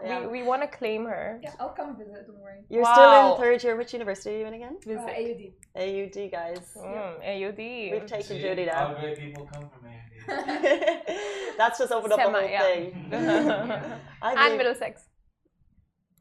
Yeah. 0.04 0.22
We, 0.22 0.42
we 0.42 0.44
want 0.44 0.64
to 0.64 0.68
claim 0.68 1.06
her. 1.06 1.40
Yeah, 1.44 1.54
I'll 1.60 1.70
come 1.70 1.96
visit. 1.96 2.26
Don't 2.26 2.40
worry. 2.42 2.62
You're 2.70 2.84
still 2.84 3.36
in 3.36 3.40
third 3.42 3.64
year. 3.64 3.76
Which 3.76 3.94
university 3.94 4.36
are 4.36 4.40
you 4.40 4.46
in 4.48 4.54
again? 4.56 4.78
Uh, 4.78 4.90
Visit. 4.90 5.54
AUD. 5.76 5.84
AUD, 5.86 6.32
guys. 6.32 6.66
Mm, 6.78 7.14
AUD. 7.32 7.58
We've 7.94 8.06
taken 8.08 8.24
See, 8.26 8.42
Judy 8.42 8.68
All 8.72 8.90
now. 8.94 9.00
great 9.00 9.20
people 9.20 9.48
come 9.54 9.70
from 9.70 9.88
AMD. 9.88 11.58
That's 11.58 11.78
just 11.78 11.92
opened 11.92 12.14
up 12.14 12.20
a 12.20 12.24
whole 12.24 12.42
yeah. 12.42 12.64
thing. 12.64 13.10
I 13.14 14.32
and 14.32 14.36
believe- 14.36 14.58
Middlesex. 14.58 15.04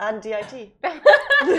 And 0.01 0.23
DIT. 0.23 0.73
what 0.83 1.53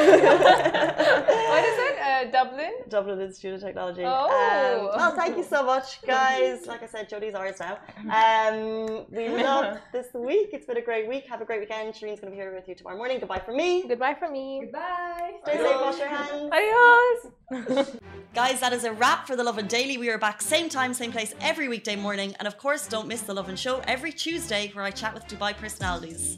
is 1.69 1.77
it? 1.79 1.99
Uh, 1.99 2.31
Dublin? 2.31 2.73
Dublin 2.89 3.21
Institute 3.21 3.55
of 3.55 3.61
Technology. 3.61 4.03
Oh. 4.03 4.09
Um, 4.09 4.99
well, 4.99 5.15
thank 5.15 5.37
you 5.37 5.43
so 5.43 5.63
much, 5.63 6.01
guys. 6.07 6.65
Like 6.65 6.83
I 6.83 6.87
said, 6.87 7.09
Jodie's 7.09 7.35
ours 7.35 7.59
now. 7.59 7.77
Um, 7.97 9.05
we 9.11 9.29
love 9.29 9.77
this 9.91 10.07
week. 10.13 10.49
It's 10.53 10.65
been 10.65 10.77
a 10.77 10.81
great 10.81 11.07
week. 11.07 11.25
Have 11.27 11.41
a 11.41 11.45
great 11.45 11.59
weekend. 11.59 11.93
Shireen's 11.93 12.19
going 12.19 12.31
to 12.31 12.31
be 12.31 12.35
here 12.35 12.53
with 12.53 12.67
you 12.67 12.75
tomorrow 12.75 12.97
morning. 12.97 13.19
Goodbye 13.19 13.39
from 13.45 13.57
me. 13.57 13.87
Goodbye 13.87 14.15
from 14.15 14.33
me. 14.33 14.61
Goodbye. 14.63 15.33
Stay 15.43 15.57
safe. 15.57 15.81
Wash 15.81 15.99
your 15.99 16.07
hands. 16.07 16.51
Adios. 17.51 17.97
Guys, 18.33 18.59
that 18.59 18.73
is 18.73 18.85
a 18.85 18.93
wrap 18.93 19.27
for 19.27 19.35
The 19.35 19.43
Lovin 19.43 19.67
Daily. 19.67 19.97
We 19.97 20.09
are 20.09 20.17
back 20.17 20.41
same 20.41 20.69
time, 20.69 20.93
same 20.93 21.11
place 21.11 21.35
every 21.41 21.67
weekday 21.67 21.95
morning. 21.95 22.35
And 22.39 22.47
of 22.47 22.57
course, 22.57 22.87
don't 22.87 23.07
miss 23.07 23.21
The 23.21 23.33
Lovin 23.33 23.55
Show 23.55 23.81
every 23.87 24.11
Tuesday 24.11 24.71
where 24.73 24.85
I 24.85 24.91
chat 24.91 25.13
with 25.13 25.27
Dubai 25.27 25.55
personalities. 25.55 26.37